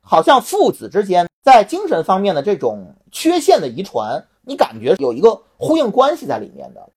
[0.00, 6.90] 好像父子之间在精神方面的这种缺陷的遗传，你感觉有一个呼应关系在里面的。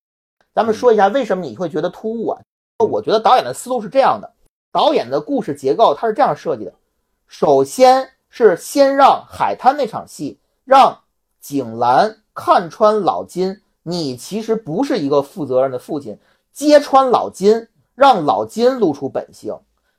[0.55, 2.41] 咱们说一下为什么你会觉得突兀啊？
[2.89, 4.33] 我觉得导演的思路是这样的，
[4.71, 6.73] 导演的故事结构它是这样设计的：
[7.27, 11.03] 首先是先让海滩那场戏让
[11.39, 16.17] 景兰看穿老金，你其实不是一个负责任的父亲，
[16.51, 19.55] 揭穿老金，让老金露出本性。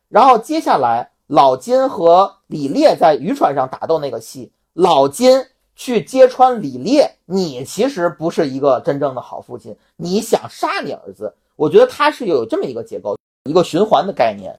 [0.09, 11.33] 然后接下来老金和李烈在渔船上打斗那个戏，老金去揭穿李烈，你其实不是一个真正的好父亲，你想杀你儿子。
[11.55, 14.53] 我觉得他是有这么一个结构，一个循环的概念。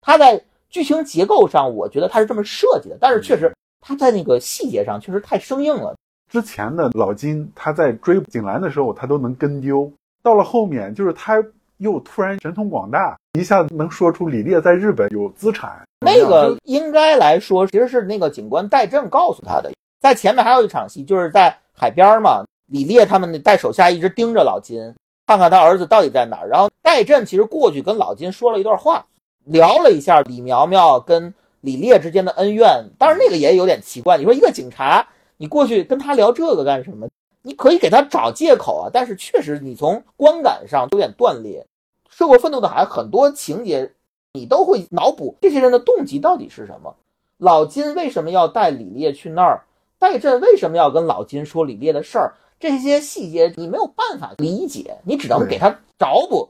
[0.00, 5.94] 他在剧情结构上，我觉得他是这么设计的，但是确实他在那个细节上确实太生硬了。
[6.32, 11.36] 之前的老金他在追景兰的时候，他都能跟丢，到了后面就是他
[11.76, 15.82] 又突然神通广大，一下子能说出李烈在日本有资产。
[16.00, 19.70] 那个应该来说，其实是那个警官戴震告诉他的。
[20.00, 24.94] 在前面还有一场戏，就是在海边嘛，李烈他们带手下一直盯着老金，
[25.26, 26.48] 看看他儿子到底在哪儿。
[26.48, 29.04] 然后戴震其实过去跟老金说了一段话，
[29.44, 32.88] 聊了一下李苗苗跟李烈之间的恩怨。
[32.98, 35.06] 当然那个也有点奇怪，你说一个警察，
[35.42, 37.08] 你过去跟他聊这个干什么？
[37.42, 41.66] 你可以给他找借口啊，但是确实你从观感上有点断裂。
[42.08, 43.92] 涉过愤怒的孩子很多情节，
[44.34, 46.94] 你都会脑补这些人的动机到底是什么。
[47.38, 49.64] 老金为什么要带李烈去那儿？
[49.98, 52.34] 戴震为什么要跟老金说李烈的事儿？
[52.60, 56.48] 这些细节你没有办法理解，你只能给他找补。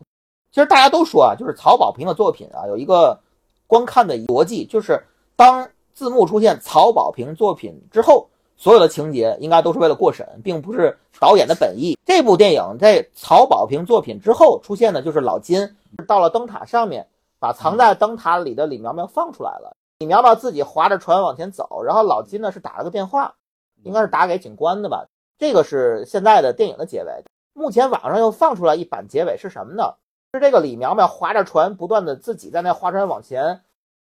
[0.50, 3.18] 其实大家都说啊，就是曹保平的作品啊，有一个
[3.66, 5.02] 观看的逻辑，就是
[5.34, 8.28] 当字幕出现曹保平作品之后，
[8.62, 11.98] 所有的情节应该都是为了过审，并不是导演的本意。
[12.06, 15.68] 这部电影在曹保平作品之后出现的，就是老金
[16.06, 17.08] 到了灯塔上面，
[17.40, 19.76] 把藏在灯塔里的李苗苗放出来了。
[19.98, 23.34] 李苗苗自己划着船往前走，然后老金呢是打了个电话，
[23.82, 25.06] 应该是打给警官的吧。
[25.38, 27.24] 这个是现在的电影的结尾。
[27.54, 29.94] 目前网上又放出来一版结尾是什么呢？
[30.32, 33.62] 是这个李苗苗划着船，不断的自己在那划船往前，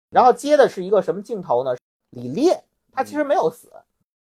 [0.09, 1.75] 然后接的是一个什么镜头呢？
[2.11, 3.69] 李烈他其实没有死，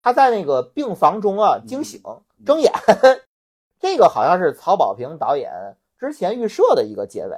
[0.05, 2.01] 他在那个病房中啊惊醒
[2.45, 2.71] 睁眼。
[3.81, 5.51] 这个好像是曹保平导演
[5.99, 7.37] 之前预设的一个结尾，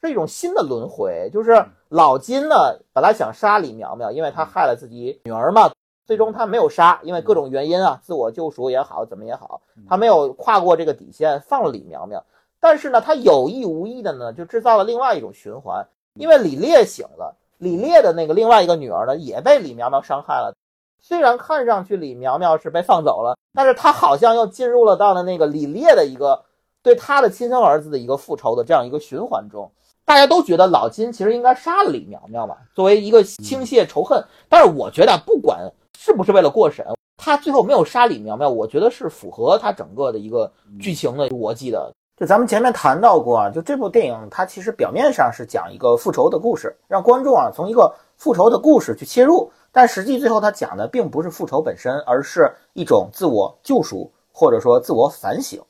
[0.00, 1.28] 是一种新的轮回。
[1.30, 5.70] 就是老金呢本来想杀李苗苗，因为他害了自己女儿嘛。
[6.04, 12.24] 最终他没有杀，因为各种原因啊，自我救赎也好，怎么也好，他没有跨过这个底线，放了李苗苗。
[12.58, 20.54] 但是呢，他有意无意的呢，就制造了另外一种循环，因为李烈醒了，李烈的那个另外一个女儿呢，也被李苗苗伤害了。
[21.02, 26.42] 虽然看上去李苗苗是被放走了，但是他好像又进入了到了那个李烈的一个
[26.82, 29.70] 对他的亲生儿子的一个复仇的这样一个循环中。
[30.04, 34.24] 大家都觉得老金其实应该杀了李苗苗嘛，作为一个倾泻仇恨。
[34.48, 35.70] 但是我觉得不管。
[35.98, 36.84] 是不是为了过审？
[37.16, 40.50] 他最后没有杀李苗苗，我觉得是符合他整个的一个
[40.80, 41.92] 剧情的逻辑的。
[42.16, 55.60] 就咱们前面谈到过啊，就这部电影它其实表面上是讲一个复仇的故事，让观众啊从一个复仇的故事去切入，但实际最后他讲的并不是复仇本身，而是一种自我救赎或者说自我反省。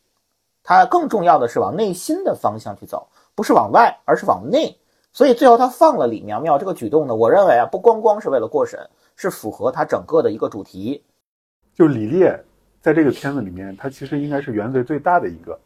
[0.64, 4.76] 他更重要的是往内心的方向去走，不是往外，而是往内。
[5.12, 8.80] 所以最后他放了李苗苗这个举动呢，我认为啊，不光光是为了过审，
[9.14, 11.02] 是符合他整个的一个主题。
[11.74, 12.38] 就李烈
[12.80, 15.58] 在这个片子里面，他其实应该是原罪最大的一个，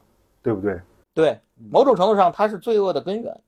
[0.43, 0.81] 对不对？
[1.15, 3.41] 对，某种程度上他是罪恶的根源。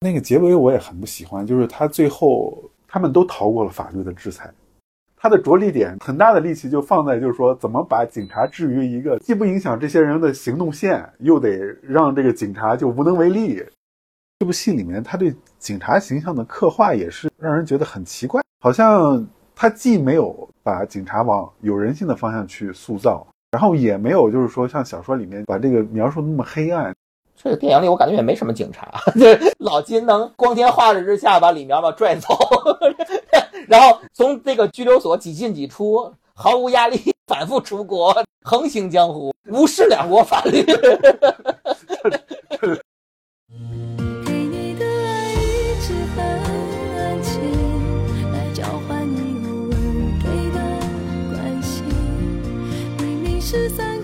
[0.00, 2.62] 那个结尾我也很不喜欢，就是他最后
[2.92, 4.52] 他们都逃过了法律的制裁，
[5.16, 13.64] 他的着力点很大的力气就放在就是说怎么把警察置于一个既不影响这些人的行动线，又得让这个警察就无能为力。
[14.40, 19.24] 这部戏里面他对警察形象的刻画也是让人觉得很奇怪，好像
[19.54, 26.92] 他既没有把警察往有人性的方向去塑造，然后也没有就是说像小说里面把这个描述那么黑暗。
[27.42, 32.28] 这个电影里我感觉也没什么警察， 就是老金能光天化日之下把李苗苗拽走，
[33.66, 40.62] 然后从这个拘留所几进几出，毫无压力，反复出国，横行江湖，无视两国法律。
[44.26, 46.22] 给你的爱一直很
[46.98, 47.40] 安静，
[48.32, 49.18] 来交换你
[49.48, 49.74] 偶尔
[50.22, 50.58] 给的
[51.34, 51.82] 关心。
[52.98, 53.99] 明明是三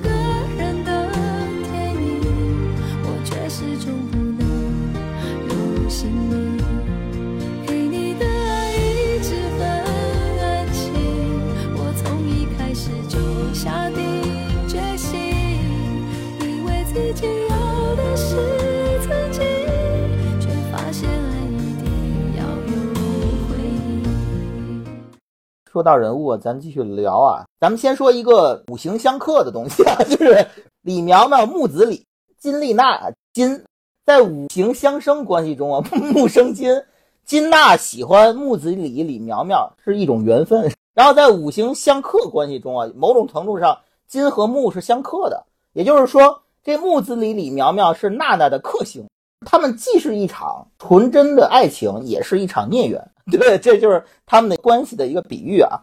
[25.77, 27.45] 说到人物啊，咱继续聊啊。
[27.61, 30.47] 咱们先说一个五行相克的东西啊， 就是
[30.81, 32.03] 李苗苗、木子李、
[32.39, 33.63] 金丽娜、金，
[34.07, 36.83] 在五行相生关系中啊， 木生金，
[37.27, 40.73] 金娜喜欢木子李、李苗苗是一种缘分。
[40.95, 49.07] 然后在五行相克关系中啊，某种程度上，金和木是相克的，也就是说，这木子李、李苗苗是娜娜的克星。
[49.45, 53.11] 他们既是一场纯真的爱情，也是一场孽缘。
[53.31, 55.81] 对，这就是他们的关系的一个比喻啊。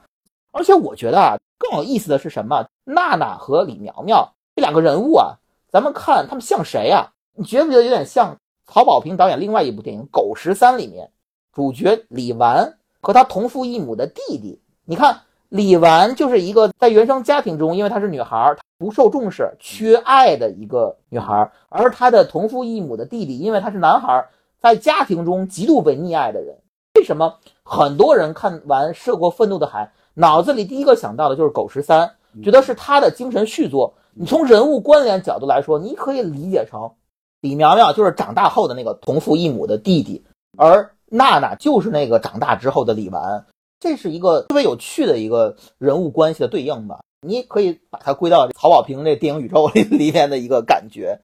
[0.52, 2.66] 而且我觉得啊，更有意思的是什么？
[2.86, 5.36] 娜娜和李苗苗这两个人物啊，
[5.70, 7.12] 咱们看他们像谁啊？
[7.36, 11.10] 你觉不觉得有点像曹保平导演另外一部电影《狗十三》里面
[11.52, 14.62] 主角李纨和他同父异母的弟弟？
[14.86, 24.28] 你看，李纨就是一个在原生家庭中，因为她是女孩，不受重视、缺爱的一个女孩，而她的同父异母的弟弟，因为他是男孩，
[24.60, 26.58] 在家庭中极度被溺爱的人。
[26.96, 33.96] 为什么很多人看完《涉过愤怒的海》，脑子里第一个想到的就是狗十三，觉得是他的精神续作？
[34.14, 36.92] 你从人物关联角度来说，你可以理解成
[37.42, 40.24] 李苗苗就是长大后的那个同父异母的弟弟，
[40.56, 43.44] 而娜娜就是那个长大之后的李纨。
[43.80, 47.02] 这是一个特别有趣的一个人物关系的对应吧？
[47.26, 51.20] 你可以把它归到曹保平这电影宇宙里里面的一个感觉。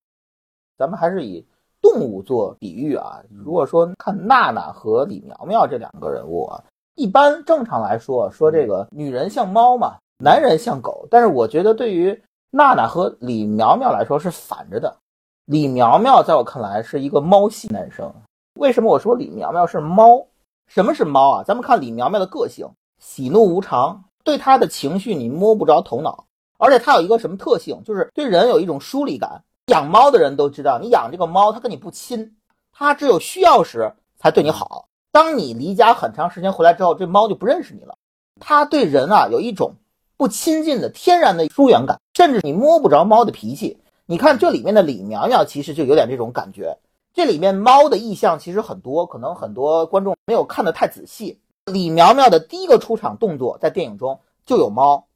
[0.80, 1.45] 咱们还是以
[1.82, 3.21] 动物做比喻啊。
[3.30, 6.63] 如果说看娜娜和李苗苗这两个人物啊，
[6.95, 11.07] 一般正常来说说这个女人像猫嘛，男人像狗。
[11.09, 12.21] 但是我觉得对于
[12.51, 14.97] 娜娜和李苗苗来说是反着的。
[15.45, 18.13] 李苗苗在我看来是一个猫系男生。
[18.59, 20.25] 为什么我说李苗苗是猫？
[20.67, 21.43] 什么是猫啊？
[21.43, 22.69] 咱们看李苗苗的个性，
[22.99, 26.25] 喜怒无常，对她的情绪你摸不着头脑。
[26.59, 29.41] 而且他有一个什么特性，就是对人有一种疏离感。
[29.70, 32.36] 养猫的人都知道，你养这个猫，它跟你不亲，
[32.74, 34.89] 它只有需要时才对你好。
[35.11, 37.95] 当你离家很长时间回来之后，这猫就不认识你了。
[38.39, 39.76] 它对人啊有一种
[40.17, 43.80] 不亲近的天然的疏远感，甚至你摸不着猫的脾气。
[44.05, 46.78] 你看这里面的李苗苗，其实就有点这种感觉。
[47.13, 51.39] 这里面猫的意象其实很多，可能很多观众没有看得太仔细。
[51.65, 55.07] 李苗苗的第一个出场动作在电影中就有猫。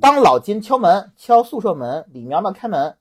[0.00, 2.96] 当老金敲门，敲宿舍门，李苗苗开门，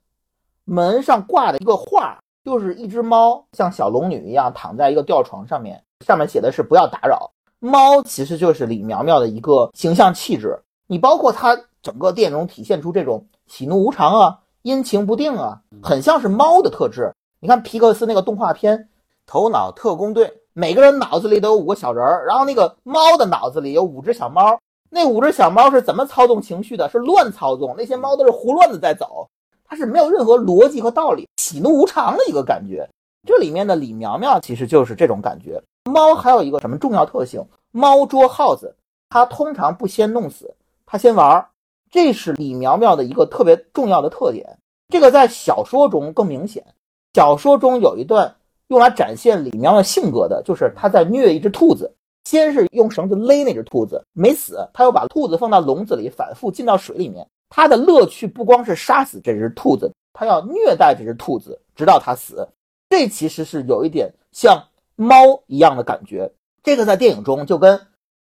[0.69, 7.31] 门上挂的一个画，就是一只猫像小龙女一样躺在一个吊床上面，上面写的是“不要打扰”。
[7.59, 10.61] 猫其实就是李苗苗的一个形象气质。
[10.85, 17.11] 你包括它整个电影中体现出这种喜怒无常啊、阴晴不定啊，很像是猫的特质。
[17.39, 18.77] 你看皮克斯那个动画片
[19.25, 24.59] 《头脑特工队》，每个人脑子里都有五个小人儿，然后那个猫的脑子里有五只小猫。
[24.91, 26.87] 那五只小猫是怎么操纵情绪的？
[26.89, 29.27] 是乱操纵，那些猫都是胡乱的在走，
[29.69, 32.89] 它是没有任何逻辑和道理，喜怒无常的一个感觉。
[33.27, 35.61] 这里面的李苗苗其实就是这种感觉。
[35.85, 37.45] 猫还有一个什么重要特性？
[37.71, 38.75] 猫捉耗子，
[39.09, 40.55] 它通常不先弄死，
[40.87, 41.49] 它先玩儿，
[41.91, 44.57] 这是李苗苗的一个特别重要的特点。
[44.87, 46.65] 这个在小说中更明显。
[47.13, 48.35] 小说中有一段
[48.69, 51.93] 用来展现李苗苗性格的，就是他在虐一只兔子，
[52.23, 57.27] 先是用绳子勒那只兔子，没死，他又把兔子放到笼子里，反复浸到水里面。
[57.49, 62.47] 他的乐趣不光是杀死这只兔子，他要虐待这只兔子，直到它死。
[62.89, 64.63] 这其实是有一点像
[64.95, 65.15] 猫
[65.47, 66.31] 一样的感觉。
[66.63, 67.79] 这个在电影中就跟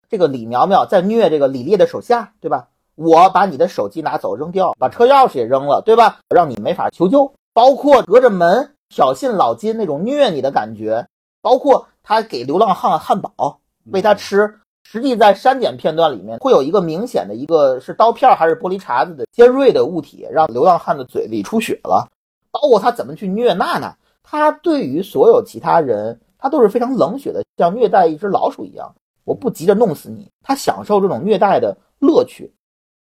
[0.08, 2.68] 这个李苗苗在虐这个李烈的手下，对吧？
[2.96, 6.20] 我把你的手机拿走扔掉，把车钥匙也扔了，对吧？
[6.30, 7.34] 让你没法求救。
[7.54, 11.08] 包括隔着门挑衅老金那种虐你的感觉，
[11.42, 13.60] 包括他给流浪汉汉堡
[13.92, 14.60] 喂他吃。
[14.96, 22.08] 实际在删减片段里面会有一个明显的一个是刀片还是玻璃碴子的尖锐的物体，让流浪汉的嘴里出血了。
[22.50, 23.94] 包括他怎么去虐娜娜，
[24.24, 28.96] 他对于所有其他人，他都是非常冷血的，像虐待一只老鼠一样。
[29.26, 32.54] 我不急着弄死你，他享受这种虐待的乐趣。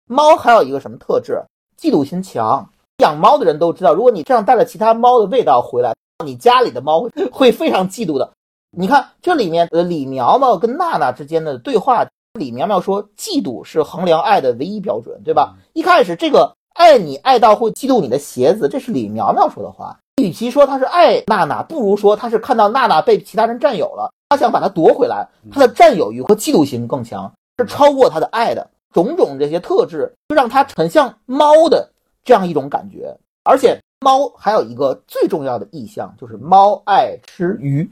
[0.08, 1.40] 猫还有一个什么特质？
[1.80, 2.68] 嫉妒心强。
[2.98, 8.32] 养猫的人都知道，如果你这样带了其他猫的味道回来，你家里的猫会非常嫉妒的。
[8.78, 15.54] 你看这里面，呃，李苗苗跟娜娜之间的对话，李苗苗说，嫉妒是衡量爱的唯一标准，对吧？
[15.72, 19.98] 一开始这个爱你爱到会嫉妒你的鞋子，这是李苗苗说的话。
[20.20, 28.68] 与其说他是爱娜娜，不如说他是看到娜娜被其他人占有了，他想把她夺回来，他的占有欲和嫉妒心更强，是超过他的爱的。
[28.92, 31.90] 种种这些特质，就让他很像猫的
[32.24, 33.16] 这样一种感觉。
[33.44, 37.90] 而且猫还有一个最重要的意象，就是猫爱吃鱼。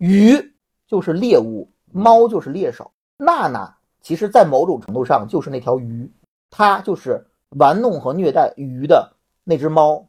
[0.00, 0.52] 鱼
[0.88, 2.90] 就是猎物，猫就是猎手。
[3.18, 6.10] 娜娜其实，在某种程度上就是那条鱼，
[6.48, 7.22] 它就是
[7.58, 9.12] 玩弄和虐待鱼的
[9.44, 10.02] 那只猫。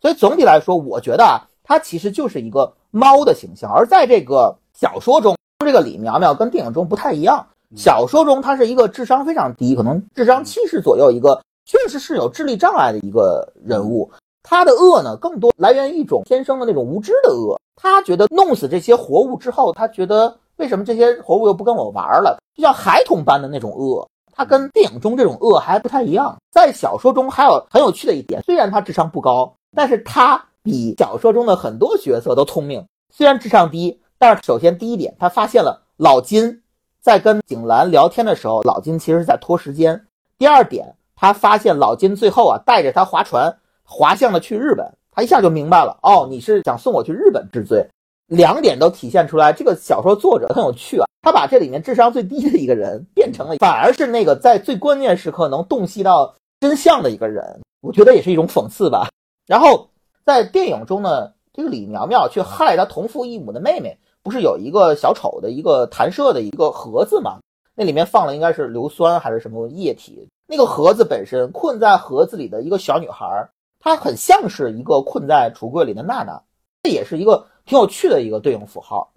[0.00, 3.70] 所以总体来说，我觉得啊，它其实就是一个猫的形象。
[3.70, 7.46] 而在这个小说中，这个李苗苗跟电影中不太一样。
[7.76, 14.10] 小说中，她是一个智商非常低，可能智商七十左右，一个确实是有智力障碍的一个人物。
[14.48, 17.60] 他的恶呢，更多来源于一种天生的那种无知的恶。
[17.74, 22.38] 他觉得弄死这些活物之后，他觉得为什么这些活物又不跟我玩了？
[22.54, 26.36] 就像孩童般的那种恶，他跟电影中这种恶还不太一样。
[26.52, 32.86] 在小说中还有很有趣的一点，虽然他智商不高，但是他比小说中的很多角色都聪明。
[33.12, 36.62] 虽然智商低，但是首先第一点，他发现了老金
[37.00, 40.06] 在跟景兰聊天的时候，老金其实是在拖时间。
[40.38, 44.86] 第二点，他发现老金最后啊带着他划船滑向了去日本。
[45.12, 47.88] 他一下就明白了，哦，你是想送我去日本治罪，
[48.26, 49.50] 两点都体现出来。
[49.50, 57.42] 这个小说作者很有趣啊，他把这里面智商最低的一个人变成了，反而是那个在最关键时刻能洞悉到真相的一个人。
[57.80, 59.08] 我觉得也是一种讽刺吧。
[59.46, 59.88] 然后
[60.26, 67.38] 在电影中呢，这个李苗苗去害他同父异母的妹妹，不是有一个小丑的一个弹射的一个盒子吗？
[67.74, 70.28] 那里面放了应该是硫酸还是什么液体？
[70.46, 73.48] 那个盒子本身困在盒子里的一个小女孩。
[73.86, 76.42] 它很像是一个困在橱柜里的娜娜，
[76.82, 79.12] 这也是一个挺有趣的一个对应符号。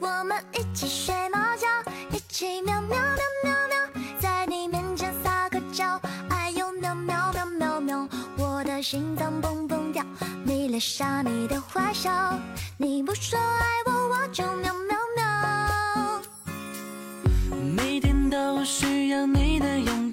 [0.00, 1.68] 我们一起睡猫觉，
[2.10, 3.76] 一起喵喵喵喵喵，
[4.18, 6.00] 在你面前撒个娇，
[6.30, 8.08] 哎呦喵喵喵喵喵，
[8.38, 10.04] 我的心脏蹦蹦跳，
[10.44, 12.10] 迷恋上你的坏笑，
[12.76, 15.22] 你不说爱我，我就喵喵喵。
[17.76, 20.11] 每天都需要你的拥抱，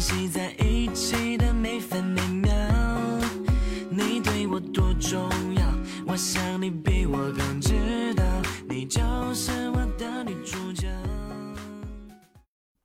[0.00, 2.50] 惜在一起的每分每秒。
[3.90, 5.20] 你对我多重
[5.54, 5.62] 要，
[6.08, 8.24] 我想你比我更知道，
[8.66, 9.02] 你就
[9.34, 10.88] 是我的女主角。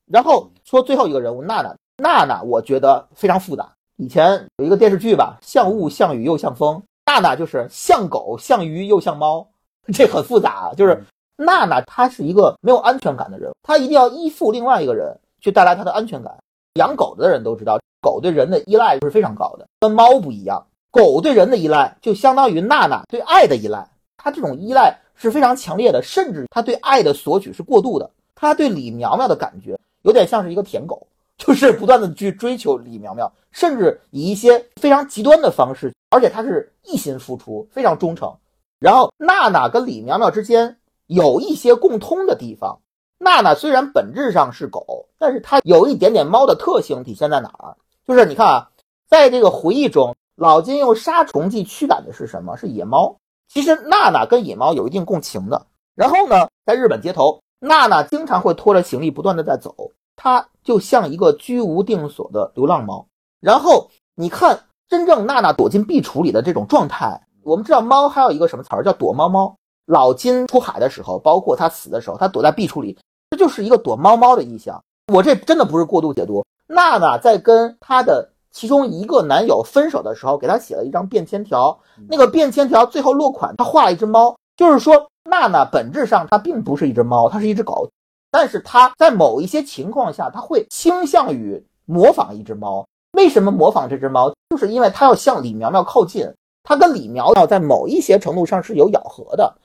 [0.07, 3.71] 然后说最后一个人物娜娜，娜娜我觉得非常复杂。
[3.95, 9.47] 以前有一个电视剧吧，像雾像雨又像风，娜娜就是像狗像鱼又像猫，
[9.93, 10.73] 这很复杂啊。
[10.75, 11.01] 就是
[11.37, 16.35] 娜娜她是一个没有安全感的人，她一定要依附另外一个人去带来她的安全感。
[16.75, 20.67] 养狗的人都知道，狗对人的依赖是非常高的，跟猫不一样。
[20.91, 28.09] 狗对人的依赖就相当于娜娜对爱的依赖，它这种依赖是非常强烈的，甚至它对爱的索取是过度的。
[28.35, 31.07] 它对李苗苗的感觉有点像是一个舔狗，
[31.37, 38.35] 就是不断的去追求李苗苗，甚至以一些非常极端的方式，而且他是一心付出，非常忠诚。
[38.79, 42.77] 然后娜娜跟李苗苗之间有一些共通的地方。
[43.17, 47.75] 娜娜虽然本质上是狗，但是它有一点点猫的特性，体现在哪儿？
[48.05, 48.69] 就是你看啊，
[49.07, 52.57] 在这个回忆中，老金用杀虫剂驱赶的是什么？
[52.57, 53.17] 是野猫。
[53.47, 55.65] 其实娜娜跟野猫有一定共情的。
[55.95, 63.07] 然后呢，在日本街头，娜娜经常会拖着行李不断的在走，她就像一个居无定所的流浪猫。
[63.39, 64.59] 然后你看，
[64.89, 69.55] 真正娜娜躲进壁橱里的这种状态，我们知道猫还有一个什么词儿叫躲猫猫。
[69.85, 72.97] 老金出海的时候，包括他死的时候，他躲在壁橱里，
[73.29, 74.81] 这就是一个躲猫猫的意象。
[75.13, 76.43] 我这真的不是过度解读。
[76.67, 81.77] 娜娜在跟她的其中一个男友分手的时候给她写了一张便签条，
[82.09, 87.87] 那个便签条最后落款，她画了一只猫，就是说娜娜本质上她并不是一只猫，她是一只狗，
[88.31, 92.83] 但是她在某一些情况下，她会倾向于模仿一只猫。
[93.11, 94.33] 为什么模仿这只猫？
[94.49, 96.27] 就是因为她要向李苗苗靠近，
[96.63, 99.55] 她跟李苗苗在某一些程度上是有咬合的。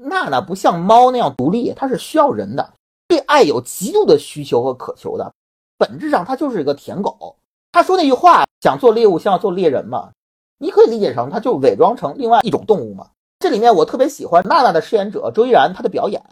[0.00, 2.72] 娜娜不像猫那样独立，她是需要人的，
[3.08, 5.32] 对爱有极度的需求和渴求的。
[5.76, 7.36] 本质上，她就是一个舔狗。
[7.72, 10.10] 她说那句话，想做猎物，像要做猎人嘛？
[10.58, 13.08] 你可以理解成，她就伪装成另外一种动物嘛。
[13.40, 16.22] 这里面我特别喜欢娜娜的饰演者周依然，她的表演，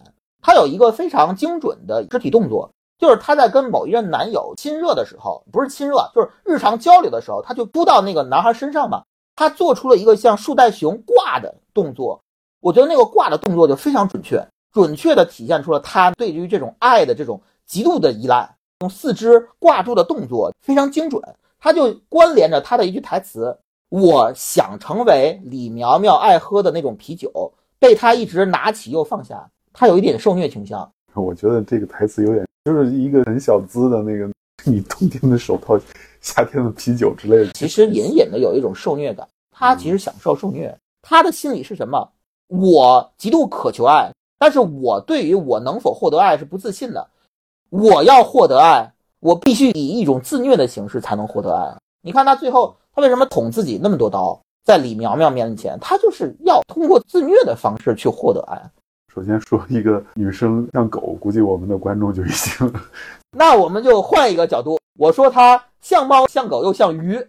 [0.42, 9.02] 她有一个非常精准的肢体动作，就是她在跟某一任男友亲热的时候，不是亲热，就是日常交流的时候，她就扑到那个男孩身上嘛，
[9.36, 12.20] 她做出了一个像树袋熊挂的动作。
[12.66, 18.56] 我觉得那个挂的动作就非常准确，准确的体现出了他对于这种爱的这种极度的依赖。
[18.80, 21.22] 用四肢挂住的动作非常精准，
[21.60, 23.56] 他就关联着他的一句台词
[23.88, 27.30] ：“我想成为李苗苗爱喝的那种啤酒，
[27.78, 30.90] 被他一直拿起又放下。”他有一点受虐倾向。
[31.14, 34.28] 我觉得这个台词有点就是一个很小资的那个，
[34.64, 35.78] 你冬天的手套，
[36.20, 37.52] 夏天的啤酒之类的。
[37.52, 40.76] 其实隐隐的有一种受虐感，他其实享受受虐。
[41.00, 42.10] 他的心理是什么？
[42.48, 47.06] 我极度渴求爱，但是我对于我能否获得爱是不自信的。
[47.70, 51.76] 我要获得爱，我必须以一种自虐的形式才能获得爱。
[52.02, 54.40] 你看他最后，他为什么捅自己那么多刀？
[54.64, 58.60] 在李苗苗面前，他就是要通过自虐的方式去获得爱。
[59.14, 62.72] 首先说一个女生像狗，估计我们的观众就已经……
[63.30, 67.28] 那我们就换一个角度，我说她像猫像狗又像鱼，哎，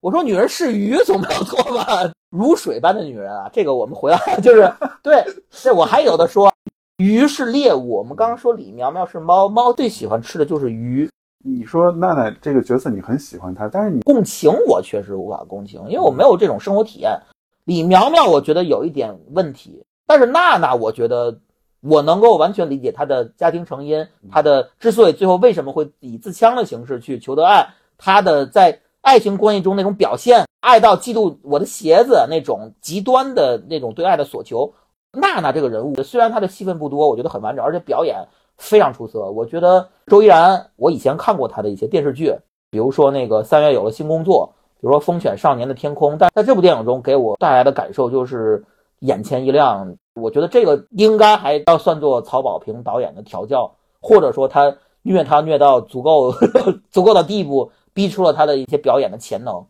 [0.00, 2.10] 我说女人是鱼总没有错吧？
[2.30, 4.72] 如水般的女人啊，这个我们回来就是
[5.02, 6.52] 对，这我还有的说。
[6.96, 11.08] 鱼是猎物，我们刚刚说李苗苗是猫，猫最喜欢吃的就是鱼。
[11.42, 17.18] 你说娜娜这个角色你很喜欢她，但是你共情我确实无法共情，因为我没有这种生活体验。
[17.64, 21.38] 李苗苗我觉得有一点问题，但是娜娜我觉得
[21.80, 34.72] 我能够完全理解她的家庭成因，她的之所以最后为什么会以自枪的形式去求得爱，她的在爱情关系中那种表现，爱到嫉妒我的鞋子那种极端的那种对爱的索求。
[35.12, 38.28] 娜娜这个人物虽然她的戏份不多，我觉得很完整，而且表演
[38.58, 39.30] 非常出色。
[39.30, 42.32] 我觉得周依然，我以前看过她的一些电视剧，
[42.70, 48.64] 比如说那个三月有了新工作，比如说《风犬少年的天空》，但在这部电影中给我带来的感受就是
[49.00, 49.96] 眼前一亮。
[50.14, 56.32] 我觉得这个应该还要算作曹保平导演的调教，或者说他虐他虐到足够
[56.90, 59.64] 足够的地步，逼出了他的一些表演的潜能。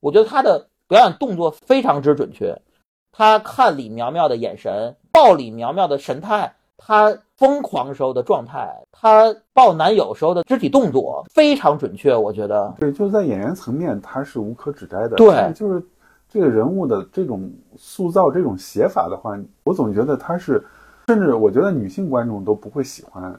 [0.00, 2.56] 我觉得他的表演动作非常之准确。
[3.10, 12.74] 他看李苗苗的眼神，抱李苗苗的神态，他疯狂时候的状态，他抱男友时候的肢体动作非常准确，我觉得。
[12.78, 15.16] 对，就是在演员层面，他是无可指摘的。
[15.16, 15.80] 对，就是
[16.28, 20.64] 这个人物的这种塑造、这种写法的话，我总觉得他是，
[21.06, 23.32] 甚至我觉得女性观众都不会喜欢。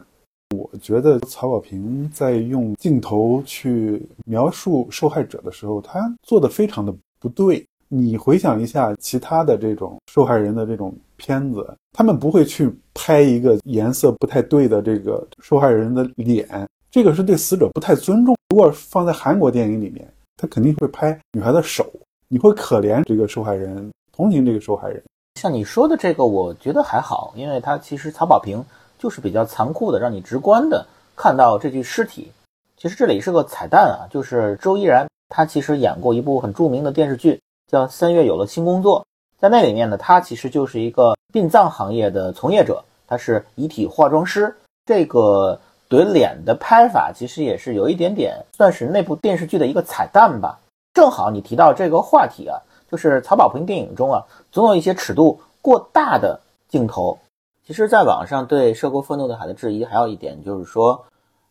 [0.56, 7.66] 我觉得曹保平在用镜头去描述受害者的时候，他做的非常的不对。
[7.88, 18.36] 你回想一下其他的这种受害人的这种片子，他们不会去拍一个颜色不太对的这个受害人的脸，这个是对死者不太尊重。
[18.50, 21.86] 如果放在韩国电影里面，他肯定会拍女孩的手，
[22.28, 25.02] 你会可怜这个受害人，同情这个受害人。
[25.40, 28.64] 像你说的这个，我觉得还好，因为他其实曹保平
[28.98, 30.86] 就是比较残酷的，让你直观的
[31.16, 32.32] 看到这具尸体。
[32.78, 37.40] 其实这里是个彩蛋啊，就是周依然，他其实演过一部很著名的电视剧。
[37.68, 39.04] 叫三月有了新工作，
[39.40, 44.56] 在那里面呢，他其实就是一个殡葬行业的从业者，他是遗体化妆师。
[44.86, 50.60] 这个怼脸的拍法其实也是有一点点，算是那部电视剧的一个彩蛋吧。
[50.94, 56.40] 正好你提到这个话题啊，就是曹保平电影中啊，总有一些尺度过大的
[56.70, 57.18] 镜头。
[57.66, 61.04] 其实，在网上对《涉过愤怒的海》的质疑还有一点就是说，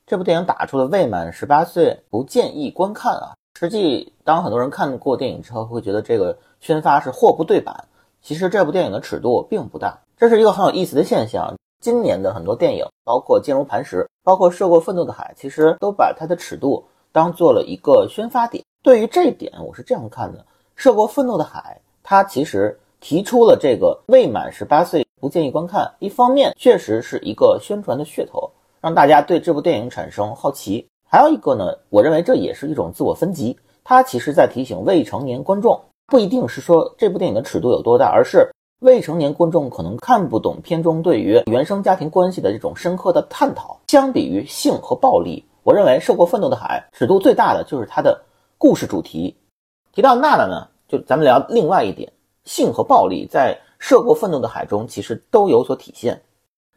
[0.07, 3.35] 这部电影打出了未满十八岁不建议观看啊。
[3.59, 7.89] 实际，当很多人看过电影之后，会觉得这个宣发是货不对版。
[8.23, 11.53] 其实这部电影的尺度并不大，这是一个很有意思的现象。
[11.81, 18.65] 今年的很多电影，包括《坚如磐石》，包括《涉过愤怒的海》，其实都把它的尺度当做了一个宣发点。
[18.85, 20.39] 对于这一点，我是这样看的：
[20.77, 25.95] 《涉过愤怒的海》，它其实提出了这个未满十八岁不建议观看。
[26.01, 28.51] 一方面，确实是一个宣传的噱头，
[28.83, 30.87] 让大家对这部电影产生好奇。
[31.09, 38.51] 还有一个呢，我认为这也是一种自我分级，它其实在提醒未成年观众，不一定是说这部电影的尺度有多大，而是
[38.81, 43.81] 未成年观众可能看不懂片中对于原生家庭关系的这种深刻的探讨。
[43.89, 48.21] 相比于性和暴力，我认为《受过愤怒的海》尺度最大的就是它的
[48.59, 49.35] 故事主题。
[49.95, 52.13] 提到娜娜呢，就咱们聊另外一点，
[52.45, 53.57] 性和暴力在
[53.87, 56.23] 《涉过愤怒的海》中其实都有所体现。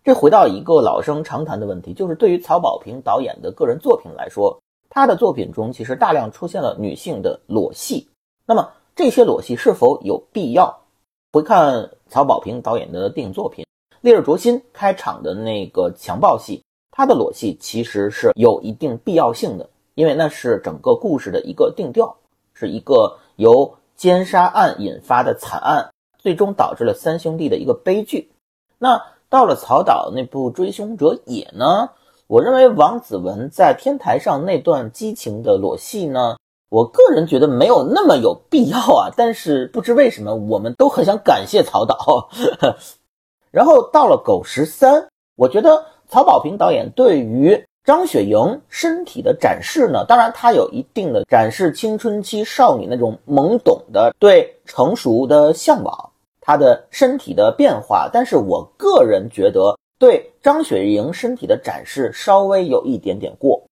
[0.04, 8.06] 这回到一个老生常谈的问题，就是对于曹保平导演的个人作品来说，他的作品中其实大量出现了女性的裸戏。
[8.46, 10.78] 那么这些裸戏是否有必要？
[11.32, 13.64] 回看曹保平导演的电影作品
[14.02, 22.14] 《烈日灼心》开场的那个强暴戏，他的裸戏其实是有一定必要性的，因为那是整个故事的一个定调，
[22.54, 25.90] 是一个由奸杀案引发的惨案，
[26.28, 28.30] 最终导致了三兄弟的一个悲剧。
[28.78, 31.92] 那到了曹导那部《追凶者也》呢，
[32.28, 36.36] 我认为王子文在天台上那段激情的裸戏呢。
[36.68, 42.28] 我个人觉得没有那么有必要啊，但是不知为什么，我们都很想感谢曹导。
[43.52, 45.04] 然后到了《狗十三》，
[45.38, 56.07] 我觉得曹保平导演对于张雪迎身体的展示呢，当然他有一定的展示青春期少女那种懵懂的对成熟的向往，
[56.48, 63.64] 她的身体的变化，但是我个人觉得对张雪迎身体的展示稍微有一点点过。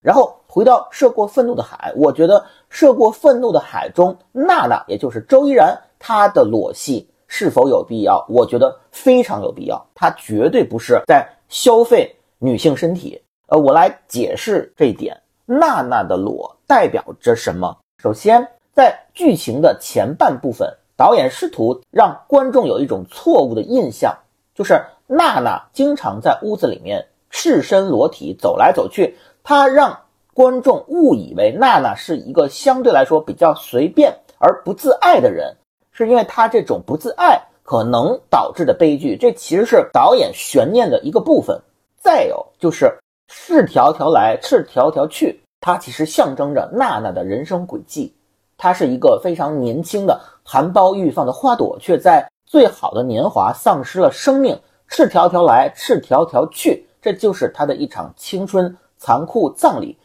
[0.00, 8.24] 然后回到涉过愤怒的海，我觉得涉过愤怒的海中，娜娜也就是周依然，她的裸戏是否有必要？
[8.28, 13.20] 我觉得非常有必要，她绝对不是在消费女性身体。
[13.48, 17.76] 呃，我来解释这一点，娜娜的裸代表着什么？
[18.00, 24.18] 首先，在剧情的前半部分，导演试图让观众有一种错误的印象，
[24.54, 29.16] 就是娜娜经常在屋子里面赤身裸体走来走去。
[29.42, 29.98] 他让
[30.34, 35.56] 观众误以为娜娜是一个相对来说比较随便而不自爱的人，
[35.90, 39.16] 是因为他这种不自爱可能导致的悲剧。
[39.16, 41.58] 这其实是导演悬念的一个部分。
[41.96, 48.14] 再有就是赤条条来，赤条条去，它其实象征着娜娜的人生轨迹。
[48.60, 54.60] 她是一个非常年轻的含苞欲放的花朵，却在最好的年华丧失了生命。
[54.86, 58.76] 赤条条来，赤条条去，这就是她的一场青春。
[59.02, 59.96] 残酷葬礼，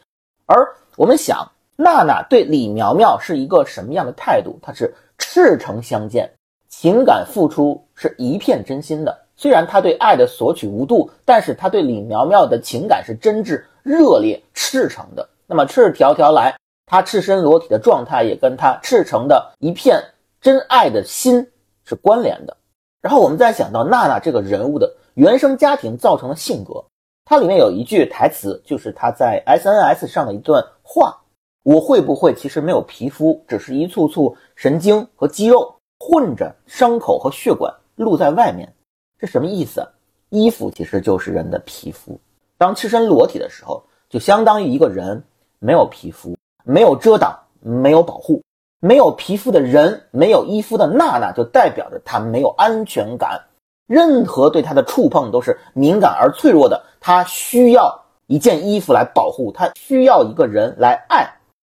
[0.46, 4.58] 而我们想，娜娜对李苗苗是一个什么样的态度？
[4.62, 6.32] 她是赤诚相见，
[6.70, 9.14] 情感付出是一片真心的。
[9.36, 15.28] 虽然她对爱的索取无度，但是她对李苗苗的情感是真挚、热烈、赤诚的。
[15.46, 16.56] 那么赤条条来，
[16.86, 20.04] 他赤身裸体的状态也跟他赤诚的一片
[20.40, 21.46] 真爱的心
[21.84, 22.56] 是关联的。
[23.02, 26.84] 然后我们再想到娜娜这个人物的原生家庭造成的性格。
[27.28, 31.18] 它里面有一句台词，就是他在 S N S 上的一段话
[31.66, 38.72] ：“我会不会其实没有皮肤，只是一簇簇神经和肌肉混着，伤口和血管露在外面？
[39.18, 39.84] 这什么意思？
[40.30, 42.20] 衣服其实就是人的皮肤。
[42.60, 45.24] 当赤身裸体的时候，就相当于一个人
[45.58, 46.35] 没有皮肤，
[46.66, 48.42] 没有遮挡，没有保护。
[48.82, 53.42] 没有皮肤的人，没有衣服的娜娜，就代表着她没有安全感。”
[53.88, 61.26] 任何对她的触碰都是敏感而脆弱的，她需要一件衣服来保护，她需要一个人来爱，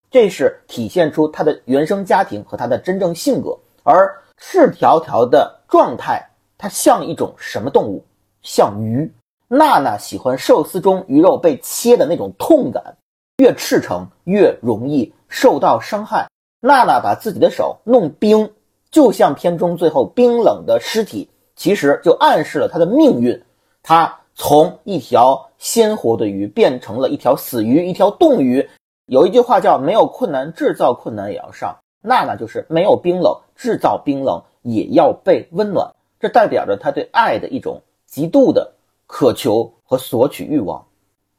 [0.10, 3.58] 这是体现出她的原生家庭和她的真正性格。
[3.84, 6.22] 而赤条条的状态，
[6.58, 8.04] 它像一种什么动物？
[8.42, 9.12] 像鱼。
[9.48, 12.96] 娜娜喜欢寿司中鱼肉被切的那种痛感，
[13.42, 16.28] 越赤诚越容易受到伤害。
[16.60, 18.52] 娜娜把自己的手弄冰，
[18.92, 21.28] 就像片中最后冰冷的尸体。
[21.56, 23.44] 其实就暗示了他的命运，
[23.82, 28.70] 他从一条鲜活的鱼变成了一条死鱼，一条冻鱼。
[29.08, 35.92] 有一句话叫“没有困难制造困难也要上”，娜娜就是没有冰冷制造冰冷也要被温暖。
[36.20, 38.74] 这代表着他对爱的一种极度的
[39.08, 40.86] 渴求和索取欲望，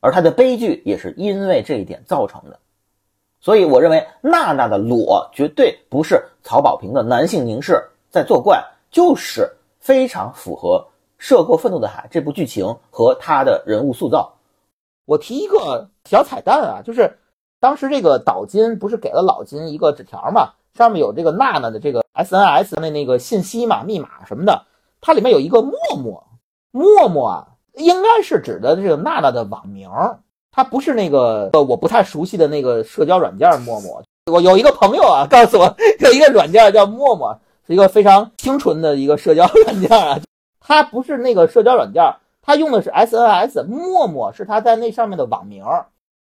[0.03, 2.59] 而他的悲剧也是因为这一点造成的。
[3.41, 9.51] 所以，我认为娜娜的裸绝对不是曹保平的男性凝视在作怪，就是。
[9.83, 10.79] 非常符合
[11.19, 14.33] 《涉过愤怒的海》这部剧情和他的人物塑造。
[15.07, 17.19] 我提一个小彩蛋啊，就是
[17.59, 24.65] 当时这个岛金不是给了老金一个纸条嘛，上面有这个娜娜的这个 S N S 的那个信息嘛、密码什么的，
[25.01, 26.25] 它里面有一个陌陌，
[26.71, 29.89] 陌陌啊，应该是指的这个娜娜的网名，
[30.51, 34.03] 它不是那个呃我不太熟悉的那个社交软件陌陌。
[34.31, 37.39] 我有一个朋友啊，告诉我有一个软件叫陌陌。
[37.65, 40.19] 是一个非常清纯的一个社交软件啊，
[40.59, 42.03] 它不是那个社交软件，
[42.43, 45.65] 它用的是 S N S，陌陌是它在那上面的网名。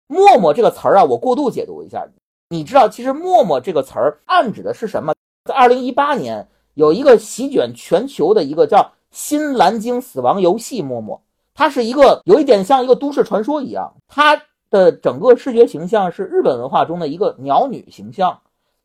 [0.08, 2.06] 陌陌这个词儿啊，我过度解读一下，
[2.50, 5.14] 你知道其实陌陌这个词儿暗指的是什么？
[5.46, 11.18] 在二零一八年有一个席卷全球的一个叫新蓝鲸死亡游戏陌陌，
[11.54, 18.40] 它是一个有一点像一个都市传说一样，它的整个视觉形象是日本文化中的一个鸟女形象，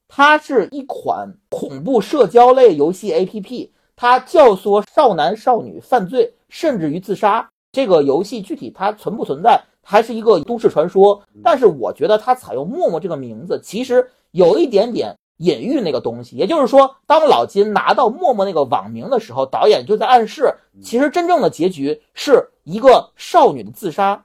[0.07, 7.49] 它是一款恐怖社交类游戏 APP，它教唆少男少女犯罪，甚至于自杀。
[7.71, 11.21] 这个游戏具体它存不存在，还是一个都市传说。
[11.43, 16.35] 但是我觉得它采用“陌陌”这个名字，其实有一点点隐喻那个东西。
[16.35, 24.21] 也就是说，当老金拿到“陌陌”那个网名的时候，导演就在暗示，其实真正的结局是一个少女的自杀。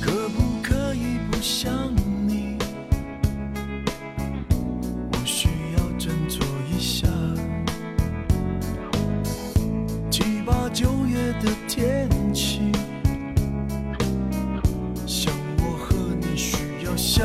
[0.00, 1.70] 可不可以不想
[2.26, 2.56] 你？
[5.12, 7.06] 我需要振作一下。
[10.10, 12.72] 七八九月的天气，
[15.06, 17.22] 像我和你需要下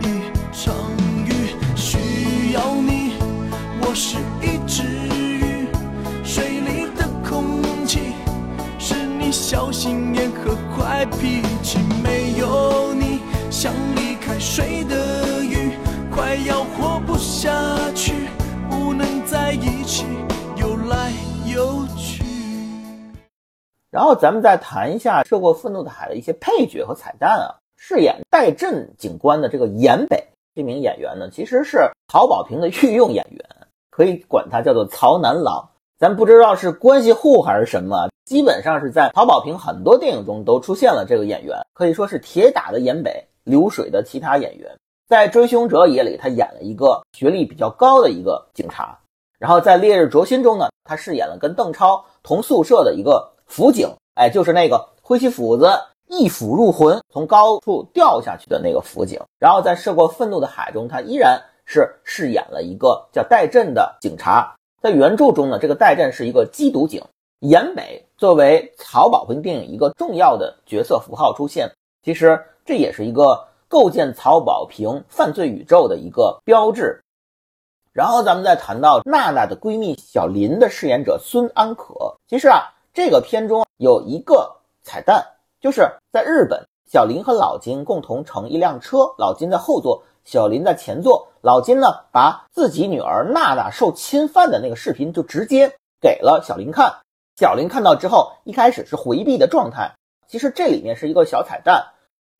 [0.00, 0.04] 一
[0.54, 0.74] 场
[1.26, 3.12] 雨，需要你。
[3.82, 4.89] 我是一只
[9.50, 13.18] 小心眼和坏脾气，没有你
[13.50, 15.72] 像离开水的鱼，
[16.14, 17.50] 快要活不下
[17.92, 18.12] 去，
[18.70, 20.06] 不能在一起
[20.54, 21.10] 游来
[21.52, 22.22] 游去。
[23.90, 27.58] 然后咱们再谈一下《涉过愤怒的海》的一些配角和彩蛋啊。
[27.76, 33.44] 饰演戴震警官的这个岩北这名演员呢，其实是曹保平的御用演员，
[33.90, 35.69] 可以管他叫做曹南郎。
[36.00, 44.74] 咱不知道是关系户还是什么，基本上是在曹保平很多电影中都出现了这个演员，可以说是铁打的岩北，流水的其他演员。
[45.06, 48.98] 在《追凶者也》里，他演了一个学历比较高的一个警察，
[49.38, 55.68] 然后在《烈日灼心》中呢，他饰演了跟邓超同宿舍的一个辅警，哎，就是那个挥起斧子
[56.08, 59.20] 一斧入魂，从高处掉下去的那个辅警。
[59.38, 64.56] 然后在《涉过愤怒的海》中，他依然是饰演了一个叫戴震的警察。
[64.82, 67.04] 在原著中呢，这个戴震是一个缉毒警，
[67.40, 71.70] 岩美作为曹保平电影一个重要的角色符号出现，
[72.02, 76.98] 其实这也是一个构建曹保平犯罪宇宙的一个标志。
[77.92, 84.50] 然后咱们再谈到娜娜的闺蜜小林的饰演者孙安可，其实啊，这个片中有一个
[84.82, 85.22] 彩蛋，
[85.60, 91.28] 就是在日本，小林和老金共同乘一辆车，老金在后座，小林在前座。
[91.42, 96.94] 老金呢，把自己女儿娜娜受侵犯的那个视频就直接给了小林看。
[97.36, 99.90] 小林看到之后，一开始是回避的状态。
[100.28, 101.82] 其实这里面是一个小彩蛋。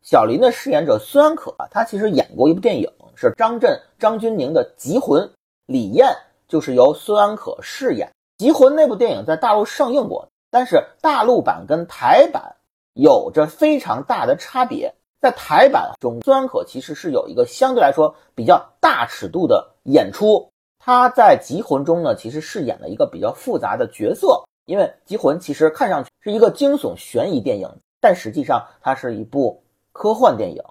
[0.03, 5.23] 小林的饰演者孙安可，他其实演过一部电影，是张震、张钧甯的《缉魂》，
[5.67, 6.15] 李艳
[6.47, 8.13] 就是由孙安可饰演。
[8.45, 12.57] 《缉魂》那部电影在大陆上映过，但是大陆版跟台版
[12.93, 14.95] 有着非常大的差别。
[15.21, 20.51] 在台版中，孙安可其实是有一个相对来说比较大尺度的演出。
[20.79, 24.43] 他在《缉魂》中呢，其实饰演了一个比较复杂的角色。
[24.65, 27.69] 因为《缉魂》其实看上去是一个惊悚悬疑电影，
[28.01, 29.63] 但实际上它是一部
[29.93, 30.63] 科幻电影。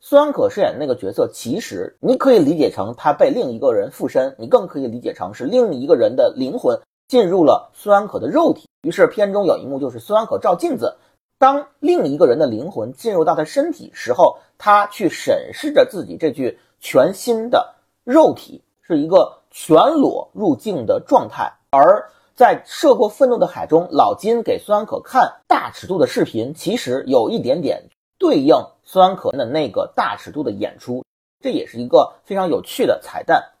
[0.00, 6.76] 孙安可饰演的那个角色，其实你可以理解成他被另一个人附身，你更可以理解成是另一个人的灵魂
[7.06, 8.68] 进入了孙安可的肉体。
[8.82, 10.96] 于是片中有一幕就是孙安可照镜子。
[11.38, 17.74] 当另一个人的灵魂进入到他身体时候，他去审视着自己这具全新的
[18.04, 21.52] 肉体，是一个全裸入境的状态。
[21.70, 27.84] 而在涉过愤怒的海中，老金给孙安可看大尺度的视频，其实有一点点
[28.18, 31.04] 对应孙安可的那个大尺度的演出，
[31.42, 33.52] 这也是一个非常有趣的彩蛋。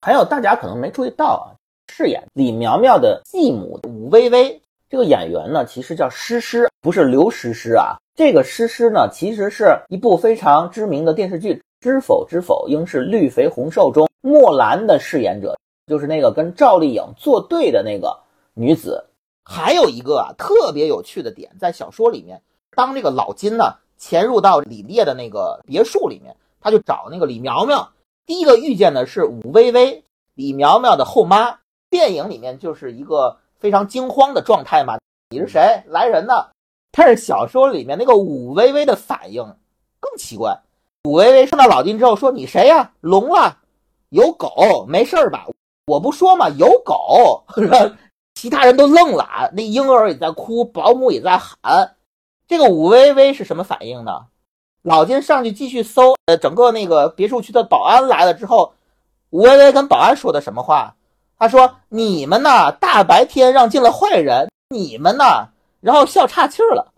[0.00, 1.58] 还有大家可能没注意到啊，
[1.92, 4.61] 饰演李苗苗的继母武薇薇。
[4.92, 7.96] 这个演员呢，其实叫诗诗，不是刘诗诗啊。
[8.14, 18.14] 这个诗诗呢，其实是一部非常知名的电视剧《知否知否，应是绿肥红瘦》中莫兰的饰演者，就是那个跟赵丽颖作对的那个
[18.52, 19.02] 女子。
[19.42, 22.42] 还有一个啊，特别有趣的点，在小说里面，
[22.76, 27.90] 当这个老金呢潜入到李烈的那个别墅里面，他就找那个李苗苗，
[28.26, 31.60] 第一个遇见的是武薇薇，李苗苗的后妈。
[31.88, 33.38] 电影里面就是一个。
[33.62, 34.98] 非常惊慌的状态嘛？
[35.30, 35.84] 你是谁？
[35.86, 36.34] 来人呢？
[36.90, 39.40] 但是小说里面那个武薇薇的反应
[40.00, 40.60] 更奇怪。
[41.04, 42.90] 武薇薇看到老金之后说：“你谁呀？
[43.00, 43.58] 聋了？
[44.08, 44.84] 有狗？
[44.88, 45.46] 没事吧？
[45.86, 47.44] 我不说嘛，有狗。
[48.34, 51.94] ”其他人都愣了，那婴儿也在哭，保姆也在喊。
[52.48, 54.26] 这个武薇薇是什么反应呢？
[54.82, 58.74] 老金上去继续搜，呃，整个那个别墅区的保安来了之后，
[59.30, 60.96] 武薇薇跟保安说的什么话？
[61.42, 65.48] 他说：“你们呐，大白天让进了坏人，你们呐，
[65.80, 66.92] 然后笑岔气儿了。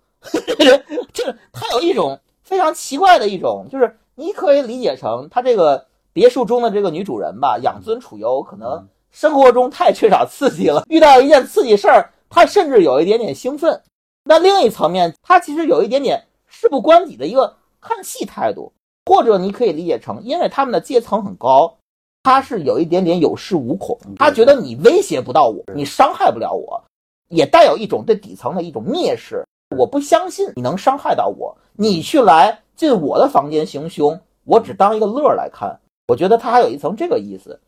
[1.15, 13.81] 这 他有一种非常奇怪的一种，就是你可以理解成他这个别墅中的这个女主人吧，养尊处优，可能生活中太缺少刺激了，遇到一件刺激事儿，他甚至有一点点兴奋。
[14.25, 18.71] 那另一层面，他其实有一点点事不关己的一个看戏态度，
[19.07, 21.79] 或者你可以理解成，因为他们的阶层很高，
[22.25, 26.83] 他是有一点点有恃无恐，他觉得你威胁不到我，你伤害不了我，
[27.29, 29.45] 也带有一种对底层的一种蔑视。
[29.77, 35.79] 我不相信你能伤害到我，你去来进我的房间行凶，我只当一个乐儿来看。
[36.09, 37.61] 我觉得他还有一层这个意思。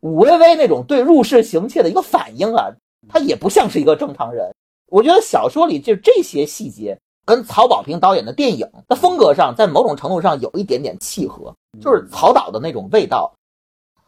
[0.00, 2.70] 武薇薇那种对入室行窃的一个反应啊，
[3.08, 4.50] 他也不像是一个正常人。
[4.90, 13.30] 我觉得小说里就这些细节跟曹保平导演的电影的风格上，在某种程度上有一点点契合，就是曹导的那种味道。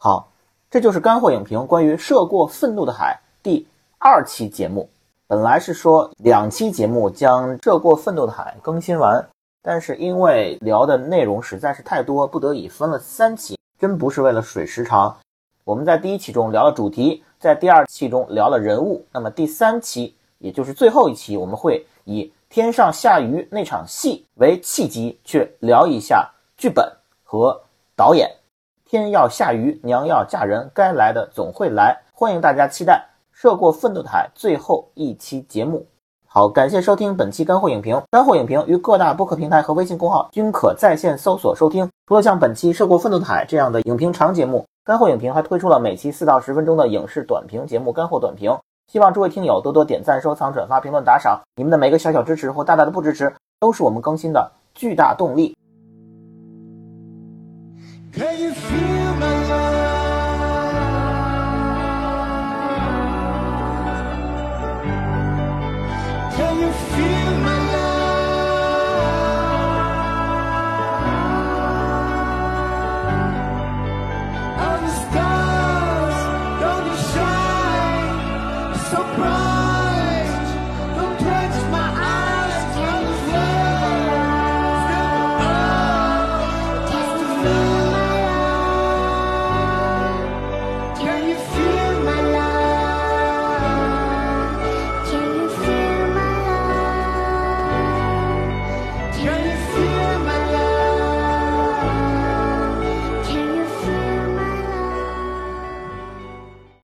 [0.03, 0.33] 好，
[0.71, 4.89] 这就是干货影评关于《涉过愤怒的海》第二期节目。
[5.27, 9.29] 本来是说两期节目将《涉过愤怒的海》更新完，
[9.61, 13.59] 但是因为聊的内容实在是太多，不得已分了三期。
[13.79, 15.15] 真不是为了水时长。
[15.65, 26.27] 我们在第一期中聊了主题，在第二期中聊了人物，那么第三期，也就是最后一期，我们会以天上下雨那场戏为契机，去聊一下
[26.57, 26.91] 剧本
[27.23, 27.61] 和
[27.95, 28.35] 导演。
[28.91, 31.97] 天要下雨，娘要嫁人，该来的总会来。
[32.13, 32.95] 欢迎大家期待
[33.31, 35.87] 《涉过愤怒的海》最后一期节目。
[36.27, 38.03] 好，感谢收听本期干货影评。
[38.11, 41.89] 干货影评于各大播客平台和微信公号均可在线搜索收听。
[42.09, 48.51] 除了像本期《涉过愤怒的海》这样的影评长节目，干货影评还推出了每期四到十分钟的影视短评节目《干货短评》。
[48.91, 55.57] 希望诸位听友多多点赞、收藏、转发、评论、打赏，你们的每个小小支持或大大的不支持，都是我们更新的巨大动力。
[58.13, 58.90] Can you feel